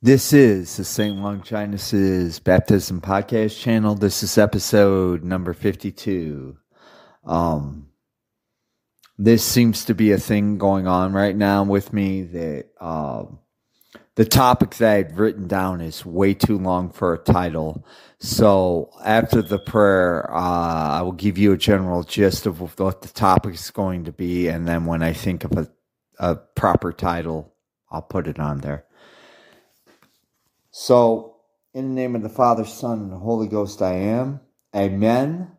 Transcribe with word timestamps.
This 0.00 0.32
is 0.32 0.76
the 0.76 0.84
St. 0.84 1.16
Longinus's 1.16 2.38
Baptism 2.38 3.00
Podcast 3.00 3.58
channel. 3.58 3.96
This 3.96 4.22
is 4.22 4.38
episode 4.38 5.24
number 5.24 5.52
52. 5.52 6.56
Um, 7.24 7.88
this 9.18 9.42
seems 9.42 9.84
to 9.86 9.96
be 9.96 10.12
a 10.12 10.16
thing 10.16 10.56
going 10.56 10.86
on 10.86 11.14
right 11.14 11.34
now 11.34 11.64
with 11.64 11.92
me 11.92 12.22
that 12.22 12.66
um, 12.80 13.40
the 14.14 14.24
topic 14.24 14.76
that 14.76 14.98
I'd 14.98 15.18
written 15.18 15.48
down 15.48 15.80
is 15.80 16.06
way 16.06 16.32
too 16.32 16.58
long 16.58 16.90
for 16.90 17.12
a 17.12 17.18
title. 17.18 17.84
So 18.20 18.92
after 19.04 19.42
the 19.42 19.58
prayer, 19.58 20.32
uh, 20.32 20.90
I 20.90 21.02
will 21.02 21.10
give 21.10 21.38
you 21.38 21.50
a 21.50 21.58
general 21.58 22.04
gist 22.04 22.46
of 22.46 22.60
what 22.78 23.02
the 23.02 23.08
topic 23.08 23.54
is 23.54 23.72
going 23.72 24.04
to 24.04 24.12
be. 24.12 24.46
And 24.46 24.68
then 24.68 24.84
when 24.84 25.02
I 25.02 25.12
think 25.12 25.42
of 25.42 25.58
a, 25.58 25.68
a 26.20 26.36
proper 26.36 26.92
title, 26.92 27.52
I'll 27.90 28.02
put 28.02 28.28
it 28.28 28.38
on 28.38 28.58
there. 28.58 28.84
So, 30.70 31.36
in 31.74 31.88
the 31.88 31.94
name 31.94 32.14
of 32.14 32.22
the 32.22 32.28
Father, 32.28 32.64
Son, 32.64 33.00
and 33.00 33.12
the 33.12 33.18
Holy 33.18 33.48
Ghost, 33.48 33.80
I 33.82 33.94
am. 33.94 34.40
Amen. 34.74 35.52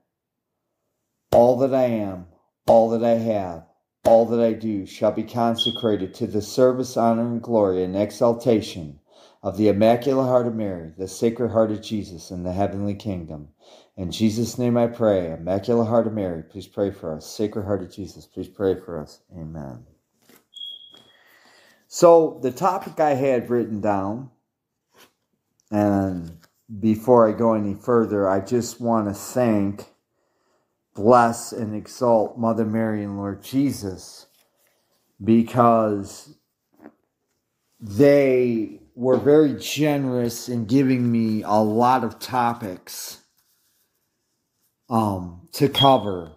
All 1.31 1.57
that 1.57 1.73
I 1.73 1.85
am, 1.85 2.27
all 2.67 2.89
that 2.89 3.03
I 3.03 3.17
have, 3.17 3.65
all 4.05 4.25
that 4.27 4.39
I 4.39 4.53
do 4.53 4.85
shall 4.85 5.11
be 5.11 5.23
consecrated 5.23 6.13
to 6.15 6.27
the 6.27 6.41
service, 6.41 6.97
honor, 6.97 7.27
and 7.27 7.41
glory 7.41 7.83
and 7.83 7.95
exaltation 7.95 8.99
of 9.41 9.57
the 9.57 9.67
Immaculate 9.67 10.27
Heart 10.27 10.47
of 10.47 10.55
Mary, 10.55 10.93
the 10.97 11.07
Sacred 11.07 11.49
Heart 11.49 11.71
of 11.71 11.81
Jesus, 11.81 12.31
and 12.31 12.45
the 12.45 12.53
heavenly 12.53 12.95
kingdom. 12.95 13.49
In 13.95 14.11
Jesus' 14.11 14.57
name 14.57 14.77
I 14.77 14.87
pray. 14.87 15.31
Immaculate 15.31 15.87
Heart 15.87 16.07
of 16.07 16.13
Mary, 16.13 16.43
please 16.43 16.67
pray 16.67 16.91
for 16.91 17.15
us. 17.15 17.25
Sacred 17.25 17.63
Heart 17.63 17.83
of 17.83 17.91
Jesus, 17.91 18.25
please 18.25 18.47
pray 18.47 18.75
for 18.75 18.99
us. 18.99 19.21
Amen. 19.37 19.85
So, 21.87 22.39
the 22.41 22.51
topic 22.51 22.99
I 22.99 23.15
had 23.15 23.49
written 23.49 23.81
down, 23.81 24.29
and 25.71 26.37
before 26.79 27.27
I 27.27 27.31
go 27.31 27.53
any 27.53 27.73
further, 27.73 28.29
I 28.29 28.39
just 28.39 28.79
want 28.79 29.07
to 29.07 29.13
thank 29.13 29.85
bless 30.95 31.51
and 31.51 31.75
exalt 31.75 32.37
Mother 32.37 32.65
Mary 32.65 33.03
and 33.03 33.17
Lord 33.17 33.43
Jesus 33.43 34.27
because 35.23 36.35
they 37.79 38.81
were 38.95 39.17
very 39.17 39.53
generous 39.53 40.49
in 40.49 40.65
giving 40.65 41.11
me 41.11 41.43
a 41.43 41.61
lot 41.61 42.03
of 42.03 42.19
topics 42.19 43.21
um, 44.89 45.47
to 45.53 45.69
cover. 45.69 46.31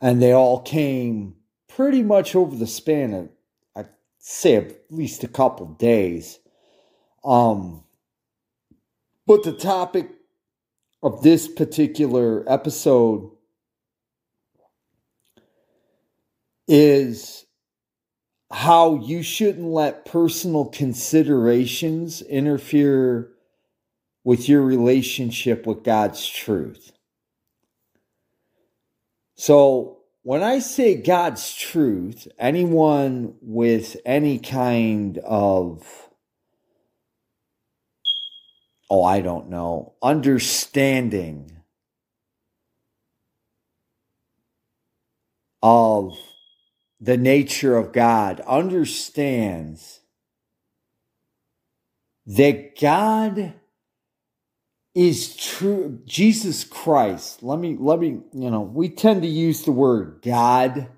And 0.00 0.22
they 0.22 0.32
all 0.32 0.60
came 0.60 1.34
pretty 1.68 2.02
much 2.02 2.34
over 2.34 2.56
the 2.56 2.66
span 2.66 3.14
of, 3.14 3.28
I'd 3.76 3.88
say, 4.18 4.56
at 4.56 4.90
least 4.90 5.24
a 5.24 5.28
couple 5.28 5.66
days. 5.66 6.39
Um, 7.24 7.84
but 9.26 9.42
the 9.42 9.52
topic 9.52 10.10
of 11.02 11.22
this 11.22 11.48
particular 11.48 12.44
episode 12.50 13.30
is 16.66 17.46
how 18.50 18.96
you 18.96 19.22
shouldn't 19.22 19.66
let 19.66 20.04
personal 20.04 20.64
considerations 20.64 22.22
interfere 22.22 23.30
with 24.24 24.48
your 24.48 24.62
relationship 24.62 25.66
with 25.66 25.82
God's 25.82 26.26
truth. 26.26 26.92
So, 29.36 29.98
when 30.22 30.42
I 30.42 30.58
say 30.58 31.00
God's 31.00 31.54
truth, 31.54 32.28
anyone 32.38 33.36
with 33.40 33.96
any 34.04 34.38
kind 34.38 35.16
of 35.18 36.09
oh, 38.90 39.04
I 39.04 39.20
don't 39.20 39.48
know, 39.48 39.94
understanding 40.02 41.52
of 45.62 46.18
the 47.00 47.16
nature 47.16 47.76
of 47.76 47.92
God 47.92 48.40
understands 48.40 50.00
that 52.26 52.78
God 52.78 53.54
is 54.94 55.36
true. 55.36 56.00
Jesus 56.04 56.64
Christ 56.64 57.42
let 57.42 57.58
me 57.58 57.76
let 57.78 58.00
me 58.00 58.20
you 58.32 58.50
know 58.50 58.60
we 58.60 58.88
tend 58.88 59.22
to 59.22 59.28
use 59.28 59.62
the 59.62 59.72
word 59.72 60.20
God. 60.22 60.88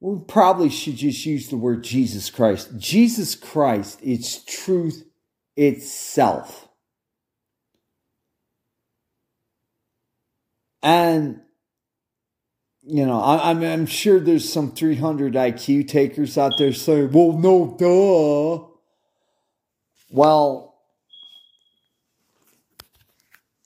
We 0.00 0.20
probably 0.28 0.70
should 0.70 0.94
just 0.96 1.26
use 1.26 1.48
the 1.48 1.56
word 1.56 1.82
Jesus 1.82 2.30
Christ. 2.30 2.70
Jesus 2.78 3.34
Christ 3.34 4.00
is 4.00 4.44
truth 4.44 5.04
itself 5.56 6.67
And 10.82 11.40
you 12.82 13.04
know, 13.04 13.20
I, 13.20 13.50
am 13.50 13.58
I'm, 13.58 13.64
I'm 13.64 13.86
sure 13.86 14.18
there's 14.18 14.50
some 14.50 14.72
300 14.72 15.34
IQ 15.34 15.88
takers 15.88 16.38
out 16.38 16.52
there 16.58 16.72
saying, 16.72 17.12
"Well, 17.12 17.32
no, 17.32 17.76
duh." 17.78 18.66
Well, 20.10 20.68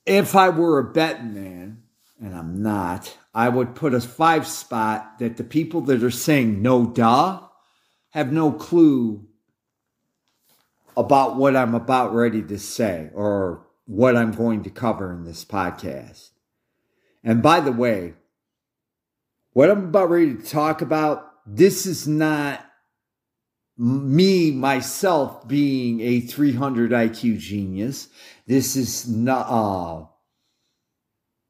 if 0.05 0.35
I 0.35 0.49
were 0.49 0.79
a 0.79 0.93
betting 0.93 1.35
man, 1.35 1.83
and 2.21 2.35
I'm 2.35 2.63
not, 2.63 3.17
I 3.33 3.49
would 3.49 3.77
put 3.77 3.95
a 3.95 4.01
five 4.01 4.47
spot 4.47 5.19
that 5.21 5.37
the 5.37 5.45
people 5.45 5.83
that 5.83 6.03
are 6.03 6.11
saying 6.11 6.61
no, 6.61 6.87
duh, 6.87 7.41
have 8.11 8.33
no 8.33 8.51
clue 8.51 9.27
about 10.97 11.37
what 11.37 11.57
I'm 11.57 11.75
about 11.75 12.15
ready 12.15 12.43
to 12.43 12.59
say 12.59 13.11
or 13.15 13.67
what 13.87 14.17
I'm 14.17 14.33
going 14.33 14.65
to 14.65 14.71
cover 14.71 15.13
in 15.13 15.25
this 15.25 15.45
podcast. 15.45 16.32
And 17.25 17.43
by 17.43 17.61
the 17.61 17.73
way, 17.73 18.15
what 19.53 19.71
I'm 19.71 19.85
about 19.87 20.11
ready 20.11 20.35
to 20.35 20.43
talk 20.43 20.83
about, 20.83 21.31
this 21.47 21.87
is 21.87 22.09
not 22.09 22.65
me 23.77 24.51
myself 24.51 25.47
being 25.47 26.01
a 26.01 26.21
300 26.21 26.91
IQ 26.91 27.39
genius. 27.39 28.09
This 28.47 28.77
is 28.77 29.09
not, 29.09 29.47
uh, 29.49 30.07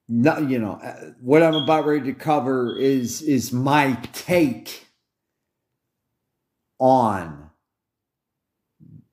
not 0.08 0.48
you 0.48 0.58
know, 0.58 0.80
uh, 0.82 1.12
what 1.20 1.42
I'm 1.42 1.54
about 1.54 1.86
ready 1.86 2.12
to 2.12 2.14
cover 2.14 2.76
is 2.78 3.22
is 3.22 3.52
my 3.52 3.94
take 4.12 4.86
on 6.78 7.50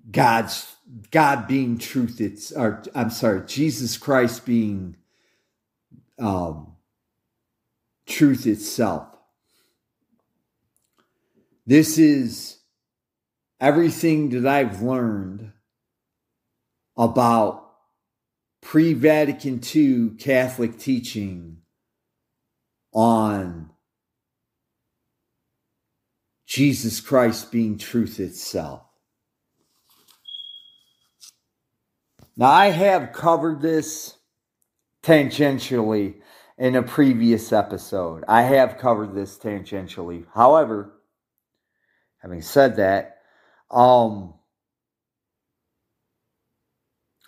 God's 0.10 0.76
God 1.12 1.48
being 1.48 1.78
truth. 1.78 2.20
It's 2.20 2.52
or 2.52 2.84
I'm 2.96 3.12
sorry, 3.12 3.46
Jesus 3.46 3.98
Christ 3.98 4.46
being 4.46 4.98
um, 6.20 6.76
truth 8.06 8.46
itself. 8.46 9.08
This 11.66 11.98
is 11.98 12.58
everything 13.60 14.30
that 14.30 14.48
I've 14.48 14.82
learned 14.82 15.52
about 16.98 17.70
pre 18.62 18.94
Vatican 18.94 19.62
II 19.76 20.12
Catholic 20.18 20.78
teaching 20.80 21.58
on 22.92 23.70
Jesus 26.46 27.00
Christ 27.00 27.52
being 27.52 27.78
truth 27.78 28.20
itself. 28.20 28.82
Now, 32.36 32.48
I 32.48 32.68
have 32.68 33.14
covered 33.14 33.62
this 33.62 34.16
tangentially 35.04 36.16
in 36.58 36.76
a 36.76 36.84
previous 36.84 37.54
episode. 37.54 38.24
I 38.28 38.42
have 38.44 38.78
covered 38.78 39.16
this 39.16 39.38
tangentially. 39.38 40.26
However, 40.34 40.94
having 42.22 42.42
said 42.42 42.78
that, 42.78 43.18
um, 43.72 44.34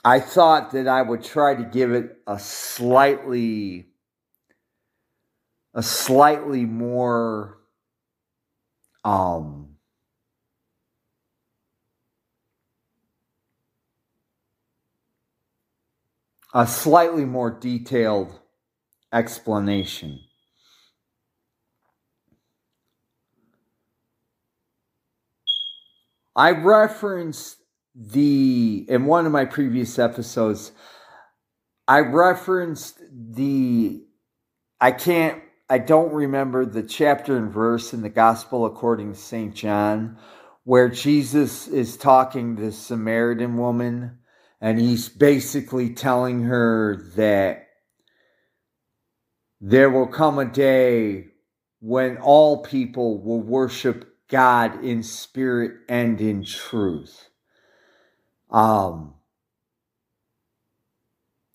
I 0.04 0.20
thought 0.20 0.72
that 0.72 0.88
I 0.88 1.01
would 1.01 1.24
try 1.24 1.56
to 1.56 1.63
give 1.63 1.92
it 1.92 2.18
a 2.25 2.40
slightly 2.40 3.88
a 5.74 5.84
slightly 5.84 6.66
more 6.66 7.60
um 9.06 9.71
a 16.53 16.67
slightly 16.67 17.25
more 17.25 17.51
detailed 17.51 18.39
explanation. 19.13 20.20
I 26.36 26.51
referenced 26.51 27.58
the, 27.93 28.86
in 28.88 29.05
one 29.05 29.25
of 29.25 29.31
my 29.31 29.46
previous 29.46 30.00
episodes, 30.00 30.72
I 31.88 32.00
referenced 32.00 33.00
the, 33.12 34.03
I 34.79 34.91
can't, 34.91 35.41
I 35.70 35.77
don't 35.77 36.13
remember 36.13 36.65
the 36.65 36.84
chapter 36.84 37.38
and 37.38 37.51
verse 37.51 37.93
in 37.93 38.01
the 38.01 38.10
Gospel 38.10 38.65
according 38.65 39.13
to 39.13 39.20
St. 39.20 39.53
John 39.53 40.17
where 40.63 40.89
Jesus 40.89 41.67
is 41.67 41.98
talking 41.98 42.55
to 42.55 42.63
the 42.63 42.72
Samaritan 42.72 43.58
woman 43.58 44.20
and 44.62 44.80
he's 44.80 45.10
basically 45.10 45.89
telling 45.89 46.44
her 46.44 46.96
that 47.15 47.68
there 49.60 49.89
will 49.89 50.08
come 50.08 50.38
a 50.38 50.46
day 50.46 51.25
when 51.80 52.18
all 52.18 52.62
people 52.62 53.22
will 53.22 53.41
worship 53.41 54.08
God 54.27 54.84
in 54.84 55.01
spirit 55.01 55.80
and 55.89 56.22
in 56.22 56.44
truth. 56.46 57.30
Um, 58.51 59.15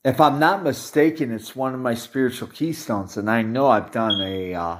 if 0.05 0.21
I'm 0.21 0.39
not 0.39 0.63
mistaken, 0.63 1.33
it's 1.33 1.55
one 1.55 1.75
of 1.75 1.81
my 1.81 1.95
spiritual 1.95 2.49
keystones, 2.49 3.17
and 3.17 3.31
I 3.31 3.43
know 3.43 3.69
I've 3.69 3.93
done 3.93 4.21
a 4.21 4.55
uh, 4.55 4.79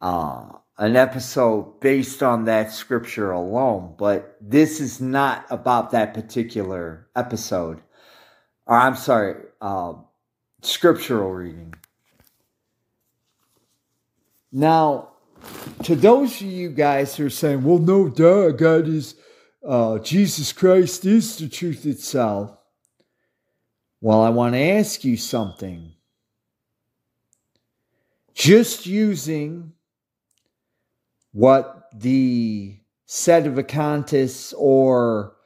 uh, 0.00 0.48
an 0.78 0.94
episode 0.96 1.80
based 1.80 2.22
on 2.22 2.44
that 2.44 2.70
scripture 2.70 3.30
alone, 3.30 3.94
but 3.98 4.36
this 4.40 4.80
is 4.80 5.00
not 5.00 5.46
about 5.48 5.90
that 5.90 6.12
particular 6.12 7.08
episode. 7.16 7.80
Or 8.66 8.76
I'm 8.76 8.96
sorry, 8.96 9.36
uh, 9.60 9.94
scriptural 10.62 11.32
reading. 11.32 11.74
Now, 14.52 15.10
to 15.84 15.94
those 15.94 16.40
of 16.40 16.46
you 16.46 16.70
guys 16.70 17.16
who 17.16 17.26
are 17.26 17.30
saying, 17.30 17.62
well, 17.62 17.78
no, 17.78 18.08
duh, 18.08 18.50
God 18.50 18.88
is, 18.88 19.14
uh, 19.66 19.98
Jesus 19.98 20.52
Christ 20.52 21.04
is 21.04 21.38
the 21.38 21.48
truth 21.48 21.86
itself. 21.86 22.56
Well, 24.00 24.20
I 24.20 24.28
want 24.28 24.54
to 24.54 24.60
ask 24.60 25.04
you 25.04 25.16
something. 25.16 25.92
Just 28.34 28.84
using 28.84 29.72
what 31.36 31.90
the 31.94 32.78
set 33.04 33.46
of 33.46 33.52
Sedevacantists 33.52 34.54
or 34.56 35.36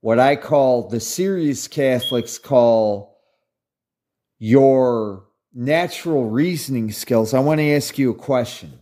what 0.00 0.20
I 0.20 0.36
call 0.36 0.88
the 0.88 1.00
serious 1.00 1.66
Catholics 1.66 2.38
call 2.38 3.18
your 4.38 5.24
natural 5.52 6.26
reasoning 6.26 6.92
skills, 6.92 7.34
I 7.34 7.40
want 7.40 7.58
to 7.58 7.74
ask 7.74 7.98
you 7.98 8.12
a 8.12 8.14
question. 8.14 8.78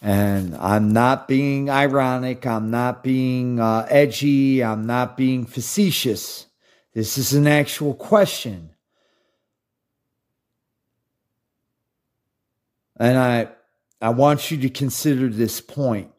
And 0.00 0.56
I'm 0.56 0.92
not 0.92 1.28
being 1.28 1.70
ironic. 1.70 2.44
I'm 2.44 2.72
not 2.72 3.04
being 3.04 3.60
uh, 3.60 3.86
edgy. 3.88 4.64
I'm 4.64 4.84
not 4.84 5.16
being 5.16 5.46
facetious. 5.46 6.46
This 6.92 7.16
is 7.16 7.34
an 7.34 7.46
actual 7.46 7.94
question. 7.94 8.70
And 12.96 13.16
I, 13.16 13.48
I 14.02 14.10
want 14.10 14.50
you 14.50 14.58
to 14.58 14.68
consider 14.68 15.28
this 15.28 15.60
point. 15.60 16.10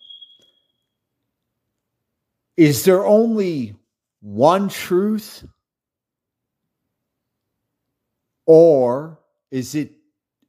Is 2.55 2.85
there 2.85 3.05
only 3.05 3.75
one 4.21 4.69
truth? 4.69 5.45
Or 8.45 9.19
is 9.51 9.75
it 9.75 9.91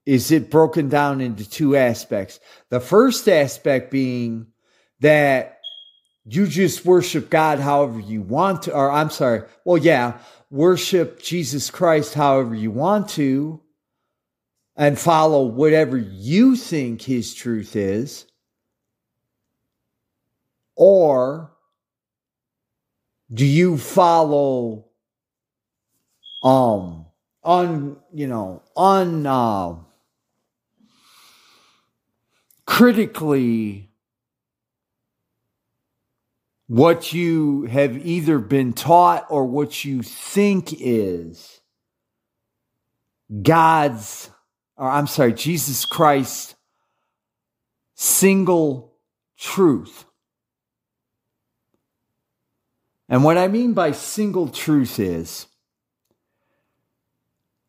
is 0.07 0.31
it 0.31 0.51
broken 0.51 0.89
down 0.89 1.21
into 1.21 1.49
two 1.49 1.77
aspects? 1.77 2.39
The 2.69 2.79
first 2.79 3.29
aspect 3.29 3.91
being 3.91 4.47
that 5.01 5.61
you 6.27 6.47
just 6.47 6.85
worship 6.85 7.31
God 7.31 7.59
however 7.59 7.99
you 7.99 8.21
want 8.21 8.63
to, 8.63 8.75
or 8.75 8.91
I'm 8.91 9.11
sorry, 9.11 9.43
well, 9.65 9.79
yeah, 9.79 10.19
worship 10.51 11.23
Jesus 11.23 11.71
Christ 11.71 12.15
however 12.15 12.55
you 12.55 12.71
want 12.71 13.09
to 13.11 13.61
and 14.77 14.99
follow 14.99 15.45
whatever 15.45 15.97
you 15.97 16.57
think 16.57 17.03
his 17.03 17.35
truth 17.35 17.77
is. 17.77 18.27
Or 20.77 21.53
do 23.33 23.47
you 23.47 23.79
follow 23.79 24.87
um 26.43 27.07
un 27.43 27.97
you 28.13 28.27
know 28.27 28.63
un 28.77 29.27
uh, 29.27 29.75
critically 32.67 33.91
what 36.67 37.13
you 37.13 37.65
have 37.65 38.07
either 38.07 38.39
been 38.39 38.73
taught 38.73 39.27
or 39.29 39.45
what 39.45 39.85
you 39.85 40.03
think 40.03 40.75
is 40.81 41.61
God's 43.43 44.31
or 44.77 44.89
I'm 44.89 45.07
sorry 45.07 45.33
Jesus 45.33 45.85
Christ 45.85 46.55
single 47.95 48.93
truth 49.37 50.05
and 53.09 53.23
what 53.23 53.39
I 53.39 53.49
mean 53.49 53.73
by 53.73 53.93
single 53.93 54.49
truth 54.49 54.99
is 54.99 55.47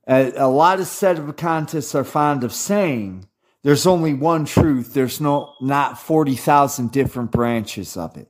a, 0.07 0.31
a 0.35 0.47
lot 0.47 0.79
of 0.79 0.85
sedevacantists 0.85 1.95
are 1.95 2.03
fond 2.03 2.43
of 2.43 2.53
saying 2.53 3.27
there's 3.65 3.88
only 3.88 4.13
one 4.13 4.45
truth. 4.45 4.93
There's 4.93 5.19
no 5.19 5.55
not 5.59 5.97
40,000 5.97 6.91
different 6.91 7.31
branches 7.31 7.97
of 7.97 8.15
it. 8.15 8.29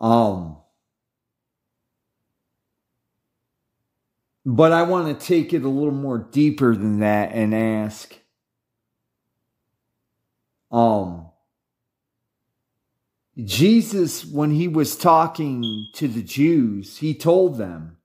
Um 0.00 0.56
but 4.50 4.72
I 4.72 4.82
want 4.82 5.20
to 5.20 5.26
take 5.26 5.52
it 5.52 5.62
a 5.62 5.68
little 5.68 5.92
more 5.92 6.16
deeper 6.16 6.74
than 6.74 7.00
that 7.00 7.32
and 7.32 7.54
ask 7.54 8.14
um 10.70 11.28
Jesus, 13.44 14.24
when 14.24 14.50
he 14.50 14.66
was 14.66 14.96
talking 14.96 15.86
to 15.92 16.08
the 16.08 16.22
Jews, 16.22 16.96
he 16.98 17.14
told 17.14 17.56
them, 17.56 17.98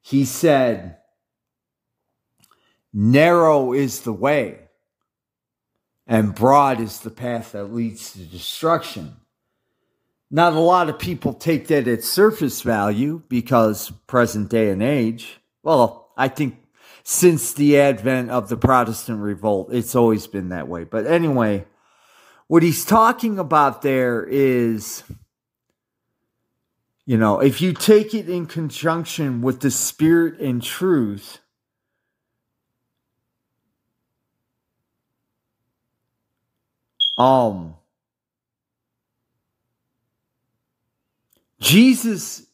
he 0.00 0.24
said, 0.24 0.96
Narrow 2.92 3.72
is 3.72 4.00
the 4.00 4.12
way, 4.12 4.58
and 6.08 6.34
broad 6.34 6.80
is 6.80 7.00
the 7.00 7.10
path 7.10 7.52
that 7.52 7.72
leads 7.72 8.14
to 8.14 8.18
destruction. 8.20 9.18
Not 10.28 10.54
a 10.54 10.60
lot 10.60 10.88
of 10.88 10.98
people 10.98 11.34
take 11.34 11.68
that 11.68 11.86
at 11.86 12.02
surface 12.02 12.62
value 12.62 13.22
because 13.28 13.92
present 14.08 14.50
day 14.50 14.70
and 14.70 14.82
age, 14.82 15.38
well, 15.68 16.08
I 16.16 16.28
think 16.28 16.64
since 17.02 17.52
the 17.52 17.78
advent 17.78 18.30
of 18.30 18.48
the 18.48 18.56
Protestant 18.56 19.20
revolt, 19.20 19.68
it's 19.70 19.94
always 19.94 20.26
been 20.26 20.48
that 20.48 20.66
way. 20.66 20.84
But 20.84 21.06
anyway, 21.06 21.66
what 22.46 22.62
he's 22.62 22.86
talking 22.86 23.38
about 23.38 23.82
there 23.82 24.24
is 24.24 25.02
you 27.04 27.16
know, 27.18 27.40
if 27.40 27.60
you 27.60 27.72
take 27.72 28.14
it 28.14 28.28
in 28.28 28.46
conjunction 28.46 29.42
with 29.42 29.60
the 29.60 29.70
spirit 29.70 30.40
and 30.40 30.62
truth, 30.62 31.38
um, 37.16 37.76
Jesus 41.60 42.46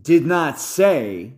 did 0.00 0.26
not 0.26 0.58
say, 0.58 1.34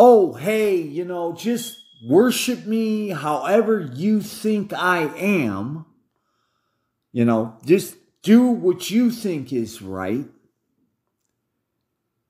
Oh, 0.00 0.34
hey, 0.34 0.76
you 0.76 1.04
know, 1.04 1.32
just 1.32 1.76
worship 2.06 2.64
me 2.66 3.08
however 3.08 3.80
you 3.80 4.20
think 4.20 4.72
I 4.72 5.08
am. 5.16 5.86
You 7.10 7.24
know, 7.24 7.56
just 7.66 7.96
do 8.22 8.46
what 8.46 8.92
you 8.92 9.10
think 9.10 9.52
is 9.52 9.82
right. 9.82 10.26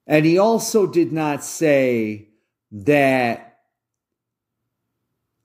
And 0.06 0.24
he 0.24 0.38
also 0.38 0.86
did 0.86 1.12
not 1.12 1.44
say 1.44 2.30
that 2.72 3.58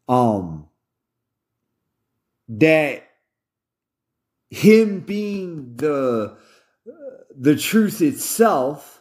um 0.07 0.69
that 2.47 3.03
him 4.49 5.01
being 5.01 5.75
the 5.75 6.37
the 7.37 7.57
truth 7.57 8.01
itself 8.01 8.92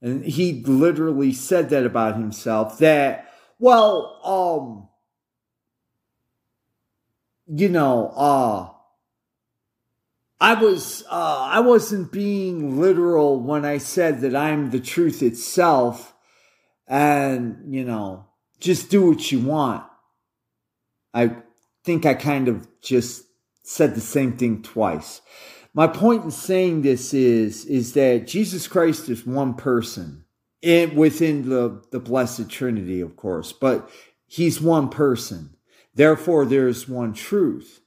and 0.00 0.24
he 0.24 0.62
literally 0.64 1.32
said 1.32 1.70
that 1.70 1.84
about 1.84 2.16
himself 2.16 2.78
that 2.78 3.32
well 3.58 4.20
um 4.24 4.88
you 7.46 7.68
know 7.68 8.08
uh 8.14 8.68
I 10.40 10.54
was 10.54 11.04
uh, 11.10 11.48
I 11.50 11.60
wasn't 11.60 12.12
being 12.12 12.80
literal 12.80 13.40
when 13.40 13.64
I 13.64 13.78
said 13.78 14.20
that 14.20 14.36
I'm 14.36 14.70
the 14.70 14.78
truth 14.80 15.22
itself, 15.22 16.14
and 16.86 17.74
you 17.74 17.84
know, 17.84 18.26
just 18.60 18.88
do 18.88 19.10
what 19.10 19.32
you 19.32 19.40
want. 19.40 19.84
I 21.12 21.36
think 21.82 22.06
I 22.06 22.14
kind 22.14 22.46
of 22.46 22.68
just 22.80 23.24
said 23.64 23.96
the 23.96 24.00
same 24.00 24.36
thing 24.36 24.62
twice. 24.62 25.22
My 25.78 25.86
point 25.86 26.24
in 26.24 26.32
saying 26.32 26.82
this 26.82 27.14
is 27.14 27.64
is 27.66 27.92
that 27.92 28.26
Jesus 28.26 28.66
Christ 28.66 29.08
is 29.08 29.24
one 29.24 29.54
person 29.54 30.24
in, 30.60 30.96
within 30.96 31.48
the 31.48 31.80
the 31.92 32.00
blessed 32.00 32.50
Trinity, 32.50 33.00
of 33.00 33.14
course, 33.14 33.52
but 33.52 33.88
he's 34.26 34.60
one 34.60 34.88
person. 34.88 35.54
Therefore, 35.94 36.46
there's 36.46 36.88
one 36.88 37.12
truth. 37.12 37.80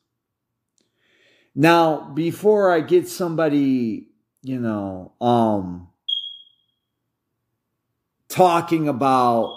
Now, 1.53 2.13
before 2.13 2.71
I 2.71 2.79
get 2.79 3.10
somebody, 3.10 4.07
you 4.41 4.62
know, 4.62 5.12
um, 5.19 5.89
talking 8.29 8.88
about, 8.88 9.53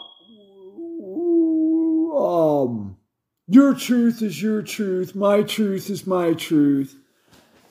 um, 2.19 2.97
your 3.47 3.75
truth 3.75 4.23
is 4.23 4.43
your 4.43 4.62
truth, 4.62 5.14
my 5.14 5.43
truth 5.43 5.88
is 5.88 6.05
my 6.05 6.35
truth. 6.35 6.99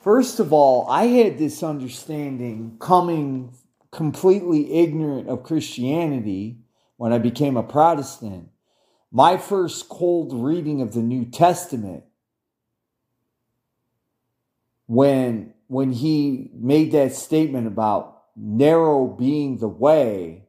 First 0.03 0.41
of 0.41 0.51
all, 0.51 0.85
I 0.89 1.05
had 1.05 1.37
this 1.37 1.63
understanding 1.63 2.75
coming 2.77 3.53
completely 3.89 4.81
ignorant 4.81 5.29
of 5.29 5.43
Christianity 5.43 6.57
when 6.97 7.13
I 7.13 7.19
became 7.19 7.55
a 7.55 7.63
Protestant. 7.63 8.49
My 9.13 9.37
first 9.37 9.87
cold 9.87 10.33
reading 10.33 10.81
of 10.81 10.93
the 10.93 11.01
New 11.01 11.23
Testament 11.23 12.03
when 14.87 15.53
when 15.67 15.93
he 15.93 16.51
made 16.53 16.91
that 16.91 17.13
statement 17.13 17.65
about 17.65 18.23
narrow 18.35 19.07
being 19.07 19.59
the 19.59 19.69
way 19.69 20.43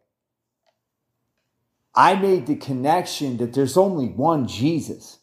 I 1.95 2.17
made 2.17 2.49
the 2.49 2.57
connection 2.57 3.37
that 3.37 3.53
there's 3.53 3.77
only 3.77 4.09
one 4.09 4.49
Jesus. 4.49 5.21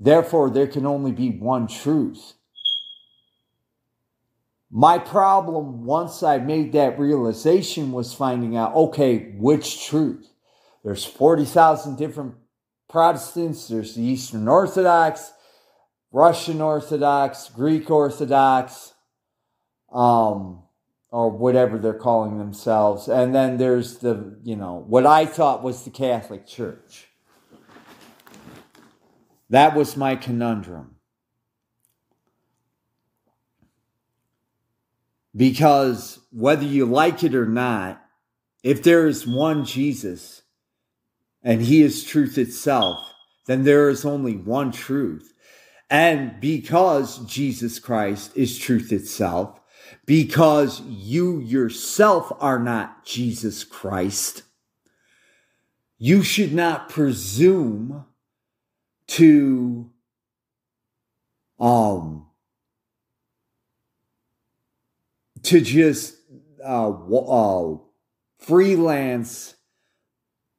Therefore, 0.00 0.50
there 0.50 0.66
can 0.66 0.86
only 0.86 1.12
be 1.12 1.30
one 1.30 1.68
truth. 1.68 2.34
My 4.70 4.98
problem 4.98 5.84
once 5.84 6.22
I 6.22 6.38
made 6.38 6.72
that 6.72 6.98
realization 6.98 7.90
was 7.90 8.14
finding 8.14 8.56
out, 8.56 8.74
okay, 8.74 9.34
which 9.36 9.86
truth? 9.86 10.30
There's 10.84 11.04
40,000 11.04 11.96
different 11.96 12.34
Protestants. 12.88 13.68
There's 13.68 13.94
the 13.94 14.02
Eastern 14.02 14.48
Orthodox, 14.48 15.32
Russian 16.12 16.60
Orthodox, 16.60 17.48
Greek 17.48 17.90
Orthodox, 17.90 18.94
um, 19.92 20.62
or 21.10 21.30
whatever 21.30 21.78
they're 21.78 21.94
calling 21.94 22.38
themselves. 22.38 23.08
And 23.08 23.34
then 23.34 23.58
there's 23.58 23.98
the, 23.98 24.38
you 24.42 24.56
know, 24.56 24.84
what 24.86 25.06
I 25.06 25.26
thought 25.26 25.62
was 25.62 25.84
the 25.84 25.90
Catholic 25.90 26.46
Church. 26.46 27.08
That 29.50 29.74
was 29.74 29.96
my 29.96 30.14
conundrum. 30.16 30.96
Because 35.34 36.18
whether 36.32 36.64
you 36.64 36.86
like 36.86 37.22
it 37.22 37.34
or 37.34 37.46
not, 37.46 38.02
if 38.62 38.82
there 38.82 39.06
is 39.06 39.26
one 39.26 39.64
Jesus 39.64 40.42
and 41.42 41.62
he 41.62 41.82
is 41.82 42.04
truth 42.04 42.36
itself, 42.36 42.98
then 43.46 43.64
there 43.64 43.88
is 43.88 44.04
only 44.04 44.36
one 44.36 44.72
truth. 44.72 45.32
And 45.88 46.40
because 46.40 47.18
Jesus 47.26 47.78
Christ 47.78 48.36
is 48.36 48.58
truth 48.58 48.92
itself, 48.92 49.60
because 50.06 50.80
you 50.82 51.40
yourself 51.40 52.32
are 52.40 52.58
not 52.58 53.04
Jesus 53.04 53.64
Christ, 53.64 54.42
you 55.98 56.22
should 56.22 56.52
not 56.52 56.88
presume 56.88 58.06
to 59.08 59.90
um 61.58 62.29
to 65.50 65.60
just 65.60 66.14
uh, 66.64 66.90
uh, 66.90 67.76
freelance, 68.38 69.56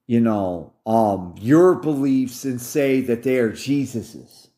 you 0.05 0.19
know, 0.19 0.73
um, 0.85 1.33
your 1.39 1.75
beliefs 1.75 2.43
and 2.43 2.61
say 2.61 2.99
that 2.99 3.23
they 3.23 3.39
are 3.39 3.53
Jesus's. 3.53 4.49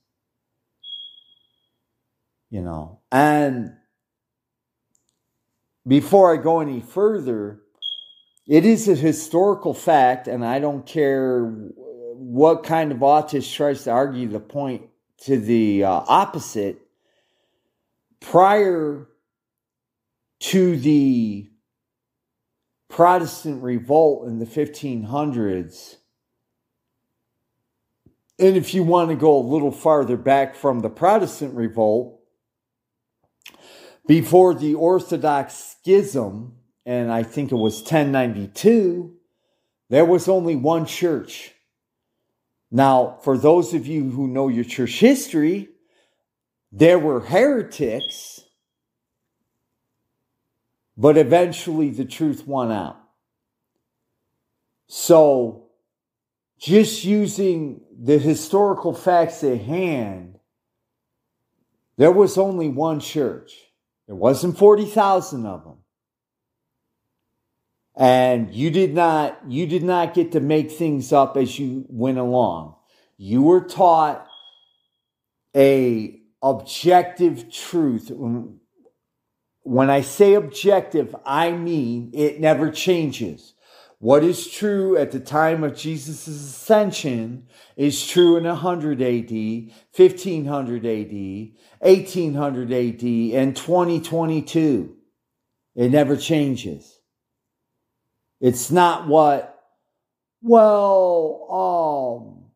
You 2.50 2.62
know, 2.62 3.00
and 3.12 3.74
before 5.88 6.34
I 6.34 6.38
go 6.42 6.62
any 6.62 6.82
further, 6.82 7.62
it 8.48 8.66
is 8.66 8.88
a 8.88 8.96
historical 8.96 9.75
fact, 9.75 10.28
and 10.28 10.44
I 10.44 10.58
don't 10.58 10.86
care 10.86 11.46
what 11.46 12.63
kind 12.63 12.92
of 12.92 13.00
autist 13.00 13.54
tries 13.56 13.84
to 13.84 13.92
argue 13.92 14.28
the 14.28 14.40
point 14.40 14.84
to 15.25 15.38
the 15.38 15.84
uh, 15.84 16.02
opposite. 16.08 16.80
Prior 18.19 19.08
to 20.43 20.75
the 20.75 21.49
Protestant 22.89 23.63
revolt 23.63 24.27
in 24.27 24.39
the 24.39 24.45
1500s. 24.45 25.95
And 28.38 28.58
if 28.58 28.73
you 28.73 28.84
want 28.84 29.10
to 29.10 29.15
go 29.15 29.38
a 29.38 29.49
little 29.49 29.71
farther 29.71 30.17
back 30.17 30.56
from 30.56 30.82
the 30.82 30.89
Protestant 30.89 31.56
revolt, 31.56 32.19
before 34.06 34.53
the 34.53 34.75
Orthodox 34.75 35.77
schism, 35.79 36.58
and 36.86 37.10
I 37.10 37.23
think 37.23 37.53
it 37.53 37.56
was 37.56 37.77
1092, 37.77 39.15
there 39.89 40.03
was 40.03 40.27
only 40.27 40.58
one 40.58 40.86
church. 40.86 41.53
Now, 42.69 43.17
for 43.23 43.38
those 43.38 43.73
of 43.73 43.88
you 43.88 44.10
who 44.10 44.27
know 44.27 44.49
your 44.49 44.65
church 44.65 44.99
history, 44.99 45.69
there 46.69 46.99
were 46.99 47.21
heretics 47.21 48.41
but 50.97 51.17
eventually 51.17 51.89
the 51.89 52.06
truth 52.06 52.47
won 52.47 52.71
out. 52.71 52.99
So, 54.88 55.69
just 56.60 57.03
using 57.03 57.82
the 57.99 58.17
historical 58.17 58.93
facts 58.93 59.43
at 59.43 59.62
hand, 59.62 60.39
there 61.97 62.12
was 62.12 62.38
only 62.38 62.69
one 62.69 62.99
church. 62.99 63.53
There 64.08 64.15
wasn't 64.15 64.58
40,000 64.58 65.45
of 65.45 65.63
them. 65.63 65.77
And 67.95 68.53
you 68.53 68.71
did 68.71 68.93
not, 68.93 69.39
you 69.47 69.67
did 69.67 69.84
not 69.84 70.13
get 70.13 70.32
to 70.32 70.39
make 70.39 70.71
things 70.71 71.13
up 71.13 71.38
as 71.38 71.60
you 71.60 71.86
went 71.89 72.17
along. 72.17 72.75
You 73.17 73.43
were 73.43 73.62
taught 73.62 74.27
a 75.56 76.19
objective 76.41 77.51
truth 77.51 78.12
when 79.63 79.89
I 79.89 80.02
say 80.02 80.34
objective, 80.34 81.15
I 81.26 81.52
mean 81.52 82.12
it 82.13 82.39
never 82.39 82.69
changes. 82.69 83.54
What 83.99 84.26
is 84.26 84.52
true 84.52 84.97
at 84.97 85.12
the 85.12 85.19
time 85.21 85.63
of 85.63 85.78
Jesus' 85.78 86.28
ascension 86.28 87.47
is 87.78 88.06
true 88.06 88.36
in 88.36 88.43
100 88.43 89.02
AD, 89.02 89.32
1500 89.95 90.86
AD, 90.86 91.52
1800 91.80 92.71
AD, 92.73 93.04
and 93.04 93.56
2022. 93.56 94.95
It 95.76 95.89
never 95.89 96.17
changes. 96.17 96.99
It's 98.41 98.69
not 98.69 99.08
what, 99.08 99.58
well, 100.41 101.47
um, 102.36 102.52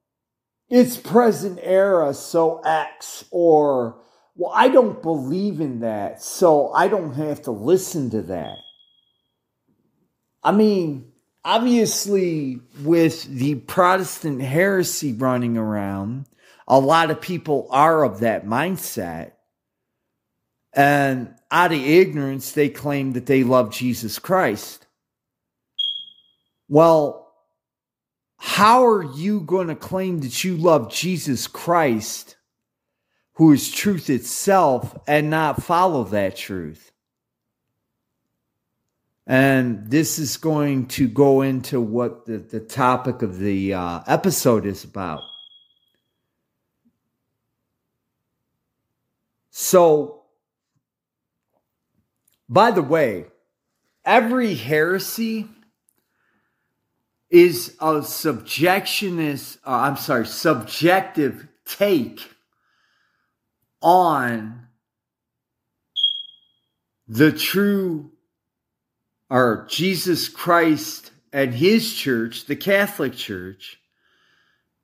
it's 0.70 0.98
present 0.98 1.60
era, 1.64 2.14
so 2.14 2.60
X, 2.60 3.24
or 3.32 4.02
well, 4.38 4.52
I 4.54 4.70
don't 4.70 5.02
believe 5.02 5.60
in 5.60 5.80
that, 5.82 6.22
so 6.22 6.72
I 6.72 6.88
don't 6.88 7.14
have 7.14 7.42
to 7.44 7.52
listen 7.52 8.12
to 8.12 8.22
that. 8.24 8.56
I 10.44 10.52
mean, 10.52 11.12
obviously, 11.44 12.62
with 12.84 13.24
the 13.24 13.56
Protestant 13.56 14.42
heresy 14.42 15.12
running 15.14 15.58
around, 15.58 16.28
a 16.68 16.80
lot 16.80 17.10
of 17.10 17.20
people 17.20 17.68
are 17.72 18.04
of 18.04 18.20
that 18.20 18.46
mindset. 18.46 19.32
And 20.72 21.34
out 21.50 21.72
of 21.72 21.80
ignorance, 21.80 22.52
they 22.52 22.70
claim 22.70 23.14
that 23.14 23.26
they 23.26 23.44
love 23.44 23.74
Jesus 23.74 24.20
Christ. 24.20 24.86
Well, 26.70 27.34
how 28.38 28.86
are 28.86 29.04
you 29.04 29.40
going 29.40 29.68
to 29.70 29.76
claim 29.76 30.20
that 30.20 30.44
you 30.44 30.58
love 30.58 30.94
Jesus 30.94 31.48
Christ 31.48 32.37
who 33.38 33.52
is 33.54 33.70
truth 33.70 34.10
itself 34.10 34.98
and 35.08 35.30
not 35.30 35.62
follow 35.62 36.04
that 36.04 36.36
truth. 36.36 36.92
And 39.28 39.92
this 39.92 40.18
is 40.18 40.38
going 40.38 40.88
to 40.88 41.08
go 41.08 41.44
into 41.44 41.80
what 41.80 42.26
the, 42.26 42.40
the 42.40 42.60
topic 42.60 43.22
of 43.22 43.38
the 43.38 43.76
uh, 43.76 44.00
episode 44.08 44.66
is 44.66 44.84
about. 44.84 45.22
So, 49.52 50.24
by 52.50 52.72
the 52.72 52.82
way, 52.82 53.26
every 54.04 54.56
heresy 54.56 55.48
is 57.30 57.76
a 57.80 58.02
subjectionist, 58.02 59.58
uh, 59.64 59.72
I'm 59.72 59.98
sorry, 59.98 60.26
subjective 60.26 61.48
take 61.66 62.37
on 63.82 64.68
the 67.08 67.32
true 67.32 68.12
or 69.30 69.66
Jesus 69.70 70.30
Christ 70.30 71.12
and 71.34 71.54
his 71.54 71.94
church, 71.94 72.46
the 72.46 72.56
Catholic 72.56 73.14
Church, 73.14 73.80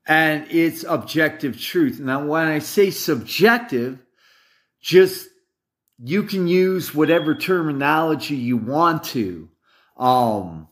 and 0.05 0.45
its 0.51 0.83
objective 0.83 1.59
truth. 1.59 1.99
Now, 1.99 2.25
when 2.25 2.47
I 2.47 2.59
say 2.59 2.91
subjective, 2.91 3.99
just 4.81 5.27
you 6.03 6.23
can 6.23 6.47
use 6.47 6.93
whatever 6.93 7.35
terminology 7.35 8.35
you 8.35 8.57
want 8.57 9.03
to. 9.05 9.49
Um, 9.97 10.67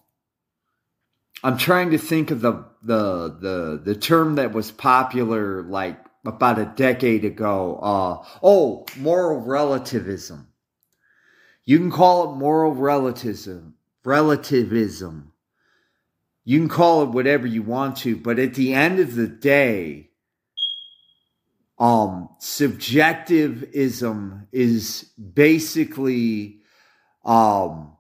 I'm 1.44 1.58
trying 1.58 1.92
to 1.92 1.98
think 1.98 2.32
of 2.32 2.42
the 2.42 2.66
the 2.84 3.38
the 3.40 3.82
the 3.84 3.96
term 3.96 4.36
that 4.36 4.52
was 4.52 4.72
popular 4.72 5.64
like 5.64 5.98
about 6.26 6.60
a 6.60 6.72
decade 6.76 7.26
ago. 7.26 7.80
Uh, 7.82 8.26
oh, 8.44 8.86
moral 8.98 9.40
relativism. 9.40 10.48
You 11.64 11.78
can 11.78 11.92
call 11.92 12.32
it 12.32 12.38
moral 12.38 12.74
relativism, 12.74 13.76
relativism. 14.04 15.32
You 16.44 16.60
can 16.60 16.70
call 16.70 17.04
it 17.04 17.10
whatever 17.10 17.46
you 17.46 17.62
want 17.62 17.98
to, 17.98 18.16
but 18.16 18.40
at 18.40 18.56
the 18.56 18.74
end 18.74 19.00
of 19.00 19.16
the 19.16 19.28
day, 19.28 20.10
um, 21.78 22.30
subjectivism 22.40 24.48
is 24.52 25.12
basically 25.34 26.62
um, 27.24 27.96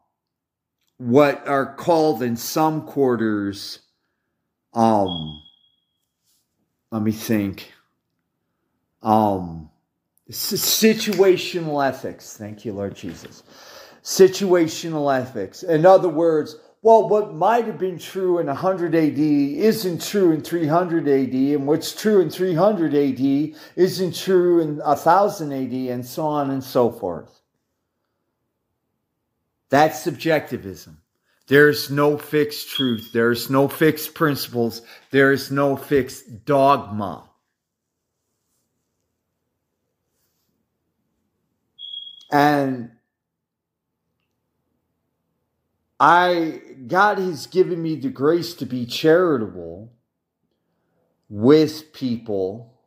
what 0.97 1.47
are 1.47 1.75
called 1.75 2.21
in 2.21 2.35
some 2.35 2.85
quarters 2.85 3.79
um 4.73 5.41
let 6.91 7.01
me 7.01 7.11
think 7.11 7.71
um 9.03 9.69
situational 10.29 11.85
ethics 11.85 12.37
thank 12.37 12.63
you 12.63 12.73
lord 12.73 12.95
jesus 12.95 13.43
situational 14.03 15.13
ethics 15.13 15.63
in 15.63 15.85
other 15.85 16.09
words 16.09 16.55
well 16.81 17.09
what 17.09 17.33
might 17.33 17.65
have 17.65 17.77
been 17.77 17.99
true 17.99 18.39
in 18.39 18.47
100 18.47 18.95
AD 18.95 19.19
isn't 19.19 20.01
true 20.01 20.31
in 20.31 20.41
300 20.41 21.07
AD 21.07 21.33
and 21.33 21.67
what's 21.67 21.93
true 21.93 22.21
in 22.21 22.29
300 22.29 22.95
AD 22.95 23.55
isn't 23.75 24.15
true 24.15 24.61
in 24.61 24.77
1000 24.77 25.51
AD 25.51 25.73
and 25.73 26.05
so 26.05 26.25
on 26.25 26.49
and 26.49 26.63
so 26.63 26.89
forth 26.89 27.41
that's 29.69 30.03
subjectivism 30.03 31.01
there's 31.51 31.89
no 31.89 32.17
fixed 32.17 32.69
truth. 32.69 33.11
There's 33.11 33.49
no 33.49 33.67
fixed 33.67 34.13
principles. 34.13 34.83
There's 35.09 35.51
no 35.51 35.75
fixed 35.75 36.45
dogma. 36.45 37.29
And 42.31 42.91
I, 45.99 46.61
God 46.87 47.19
has 47.19 47.45
given 47.47 47.81
me 47.81 47.95
the 47.95 48.09
grace 48.09 48.53
to 48.55 48.65
be 48.65 48.85
charitable 48.85 49.91
with 51.29 51.93
people 51.93 52.77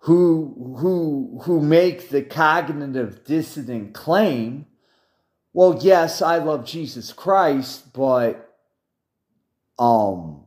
who, 0.00 0.76
who, 0.78 1.40
who 1.44 1.60
make 1.60 2.10
the 2.10 2.22
cognitive 2.22 3.24
dissonant 3.24 3.94
claim 3.94 4.66
well, 5.56 5.78
yes, 5.80 6.20
I 6.20 6.36
love 6.36 6.66
Jesus 6.66 7.14
Christ, 7.14 7.94
but 7.94 8.54
um 9.78 10.44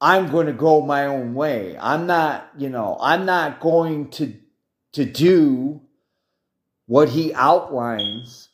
I'm 0.00 0.32
going 0.32 0.48
to 0.48 0.52
go 0.52 0.80
my 0.80 1.06
own 1.06 1.34
way. 1.34 1.76
I'm 1.78 2.08
not, 2.08 2.50
you 2.58 2.68
know, 2.68 2.98
I'm 3.00 3.24
not 3.24 3.60
going 3.60 4.10
to 4.10 4.34
to 4.94 5.04
do 5.04 5.82
what 6.88 7.10
he 7.10 7.32
outlines. 7.34 8.48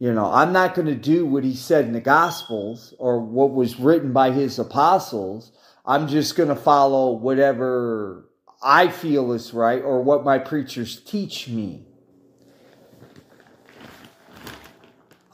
You 0.00 0.12
know, 0.12 0.24
I'm 0.32 0.52
not 0.52 0.74
going 0.74 0.88
to 0.88 0.96
do 0.96 1.24
what 1.24 1.44
he 1.44 1.54
said 1.54 1.84
in 1.84 1.92
the 1.92 2.00
Gospels 2.00 2.92
or 2.98 3.20
what 3.20 3.52
was 3.52 3.78
written 3.78 4.12
by 4.12 4.32
his 4.32 4.58
apostles. 4.58 5.52
I'm 5.86 6.08
just 6.08 6.34
going 6.34 6.48
to 6.48 6.56
follow 6.56 7.12
whatever 7.12 8.28
I 8.60 8.88
feel 8.88 9.32
is 9.32 9.54
right 9.54 9.80
or 9.80 10.02
what 10.02 10.24
my 10.24 10.38
preachers 10.38 11.00
teach 11.00 11.46
me. 11.48 11.86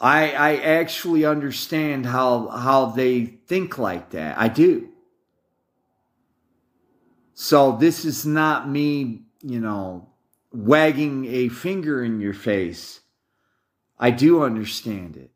I 0.00 0.30
I 0.32 0.56
actually 0.56 1.24
understand 1.24 2.06
how 2.06 2.48
how 2.48 2.86
they 2.86 3.24
think 3.24 3.78
like 3.78 4.10
that. 4.10 4.38
I 4.38 4.48
do. 4.48 4.90
So 7.34 7.76
this 7.76 8.04
is 8.04 8.26
not 8.26 8.68
me, 8.68 9.22
you 9.42 9.60
know, 9.60 10.08
wagging 10.52 11.26
a 11.26 11.48
finger 11.48 12.02
in 12.02 12.20
your 12.20 12.34
face. 12.34 13.00
I 13.98 14.10
do 14.10 14.42
understand 14.42 15.16
it. 15.16 15.30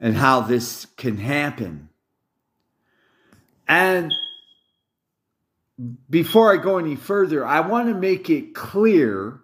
And 0.00 0.16
how 0.16 0.40
this 0.40 0.86
can 0.96 1.18
happen. 1.18 1.88
And 3.68 4.12
before 6.10 6.52
I 6.52 6.56
go 6.56 6.78
any 6.78 6.96
further, 6.96 7.46
I 7.46 7.60
want 7.60 7.88
to 7.88 7.94
make 7.94 8.28
it 8.28 8.54
clear 8.54 9.40